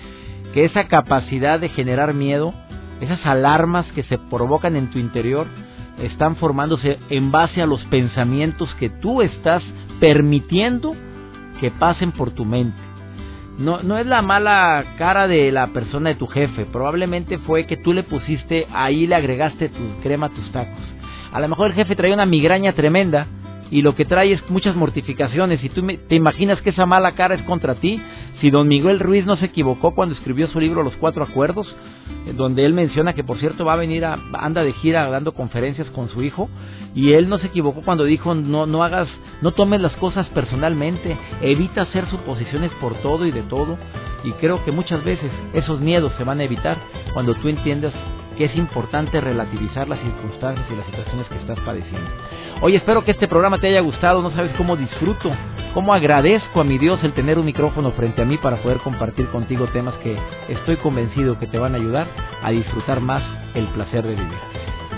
que 0.53 0.64
esa 0.64 0.88
capacidad 0.88 1.59
de 1.59 1.70
generar 1.70 2.14
miedo 2.14 2.53
esas 3.00 3.24
alarmas 3.26 3.87
que 3.92 4.02
se 4.04 4.18
provocan 4.18 4.76
en 4.76 4.90
tu 4.90 4.98
interior 4.98 5.46
están 5.98 6.37
formándose 6.37 6.98
en 7.09 7.30
base 7.30 7.62
a 7.62 7.66
los 7.66 7.85
pensamientos 7.85 8.74
que 8.76 8.90
tú 8.90 9.22
estás 9.22 9.62
permitiendo 10.00 10.94
que 11.61 11.70
pasen 11.70 12.12
por 12.12 12.30
tu 12.30 12.44
mente. 12.44 12.78
No, 13.59 13.83
no 13.83 13.98
es 13.98 14.07
la 14.07 14.20
mala 14.20 14.85
cara 14.98 15.28
de 15.28 15.52
la 15.52 15.68
persona 15.68 16.11
de 16.11 16.16
tu 16.16 16.26
jefe, 16.26 16.66
probablemente 16.66 17.38
fue 17.38 17.66
que 17.66 17.76
tú 17.76 17.92
le 17.92 18.02
pusiste 18.02 18.66
ahí, 18.72 19.07
le 19.07 19.14
agregaste 19.14 19.68
tu 19.68 20.00
crema 20.02 20.26
a 20.26 20.30
tus 20.30 20.50
tacos. 20.50 20.83
A 21.33 21.40
lo 21.40 21.48
mejor 21.48 21.68
el 21.68 21.74
jefe 21.74 21.94
traía 21.94 22.14
una 22.14 22.26
migraña 22.26 22.72
tremenda 22.72 23.28
y 23.70 23.83
lo 23.83 23.94
que 23.94 24.05
trae 24.05 24.33
es 24.33 24.50
muchas 24.50 24.77
mortificaciones 24.77 25.62
y 25.64 25.68
tú 25.68 25.87
te 26.09 26.14
imaginas 26.14 26.61
que 26.62 26.70
esa 26.70 26.87
mala 26.87 27.12
cara 27.12 27.35
es 27.35 27.42
contra 27.42 27.74
ti. 27.74 28.00
Si 28.40 28.50
don 28.50 28.68
Miguel 28.68 29.00
Ruiz 29.00 29.27
no 29.27 29.37
se 29.37 29.46
equivocó 29.46 29.94
cuando 29.94 30.14
escribió 30.14 30.48
su 30.48 30.61
libro 30.61 30.83
Los 30.83 30.96
Cuatro 30.96 31.24
Acuerdos, 31.24 31.74
eh, 32.27 32.33
donde 32.35 32.64
él 32.64 32.74
menciona 32.74 33.14
que 33.14 33.24
por 33.24 33.38
cierto 33.38 33.64
va 33.64 33.74
a 33.74 33.77
venir 33.77 34.05
a, 34.05 34.18
anda 34.35 34.62
de 34.62 34.72
gira 34.74 35.09
dando 35.09 35.33
conferencias 35.33 35.88
con 35.90 36.09
su 36.09 36.22
hijo 36.22 36.48
y 36.94 37.12
él 37.12 37.29
no 37.29 37.38
se 37.38 37.46
equivocó 37.46 37.83
cuando 37.83 38.05
dijo 38.05 38.35
no 38.35 38.66
no 38.66 38.83
hagas 38.83 39.09
no 39.40 39.53
tomes 39.53 39.81
las 39.81 39.94
cosas 39.96 40.29
personalmente 40.29 41.16
evita 41.42 41.83
hacer 41.83 42.09
suposiciones 42.09 42.70
por 42.81 42.94
todo 43.03 43.27
y 43.27 43.31
de 43.31 43.42
todo 43.42 43.79
y 44.24 44.33
creo 44.33 44.64
que 44.64 44.72
muchas 44.72 45.05
veces 45.05 45.31
esos 45.53 45.81
miedos 45.81 46.12
se 46.16 46.24
van 46.24 46.40
a 46.40 46.44
evitar 46.44 46.79
cuando 47.12 47.35
tú 47.35 47.48
entiendas 47.48 47.92
que 48.37 48.47
es 48.47 48.57
importante 48.57 49.20
relativizar 49.20 49.88
las 49.88 50.01
circunstancias 50.01 50.66
y 50.70 50.77
las 50.77 50.87
situaciones 50.87 51.27
que 51.29 51.38
estás 51.38 51.59
padeciendo. 51.61 52.09
Oye, 52.61 52.77
espero 52.77 53.05
que 53.05 53.12
este 53.12 53.29
programa 53.29 53.59
te 53.59 53.68
haya 53.68 53.81
gustado, 53.81 54.23
no 54.23 54.31
sabes 54.31 54.53
cómo 54.57 54.77
disfruto, 54.77 55.31
cómo 55.75 55.92
agradezco 55.92 56.61
a 56.61 56.64
mi 56.64 56.79
Dios 56.79 57.03
el 57.03 57.12
tener 57.12 57.38
un 57.38 57.47
micrófono 57.47 57.90
frente 57.92 58.23
a 58.23 58.25
mí 58.25 58.38
para 58.38 58.57
poder 58.59 58.79
compartir 58.79 59.27
contigo 59.29 59.66
temas 59.68 59.94
que 59.97 60.16
estoy 60.49 60.77
convencido 60.77 61.38
que 61.38 61.47
te 61.47 61.59
van 61.59 61.75
a 61.75 61.79
ayudar 61.79 62.07
a 62.42 62.51
disfrutar 62.51 63.01
más 63.01 63.23
el 63.55 63.66
placer 63.68 64.05
de 64.05 64.14
vivir. 64.14 64.38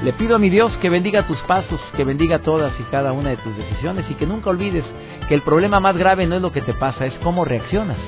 Le 0.05 0.13
pido 0.13 0.37
a 0.37 0.39
mi 0.39 0.51
Dios 0.51 0.77
que 0.83 0.91
bendiga 0.91 1.27
tus 1.27 1.39
pasos, 1.43 1.81
que 1.97 2.05
bendiga 2.05 2.41
todas 2.41 2.73
y 2.79 2.83
cada 2.85 3.13
una 3.13 3.31
de 3.31 3.37
tus 3.39 3.57
decisiones 3.57 4.05
y 4.11 4.15
que 4.15 4.27
nunca 4.27 4.51
olvides 4.51 4.85
que 5.29 5.35
el 5.35 5.43
problema 5.43 5.81
más 5.81 5.97
grave 5.97 6.27
no 6.27 6.37
es 6.37 6.43
lo 6.43 6.53
que 6.53 6.61
te 6.61 6.75
pasa, 6.75 7.07
es 7.07 7.15
cómo 7.23 7.45
reaccionas 7.45 7.99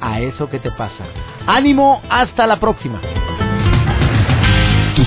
a 0.00 0.20
eso 0.20 0.48
que 0.48 0.58
te 0.58 0.70
pasa. 0.70 1.04
Ánimo, 1.46 2.02
hasta 2.08 2.46
la 2.46 2.60
próxima. 2.60 3.00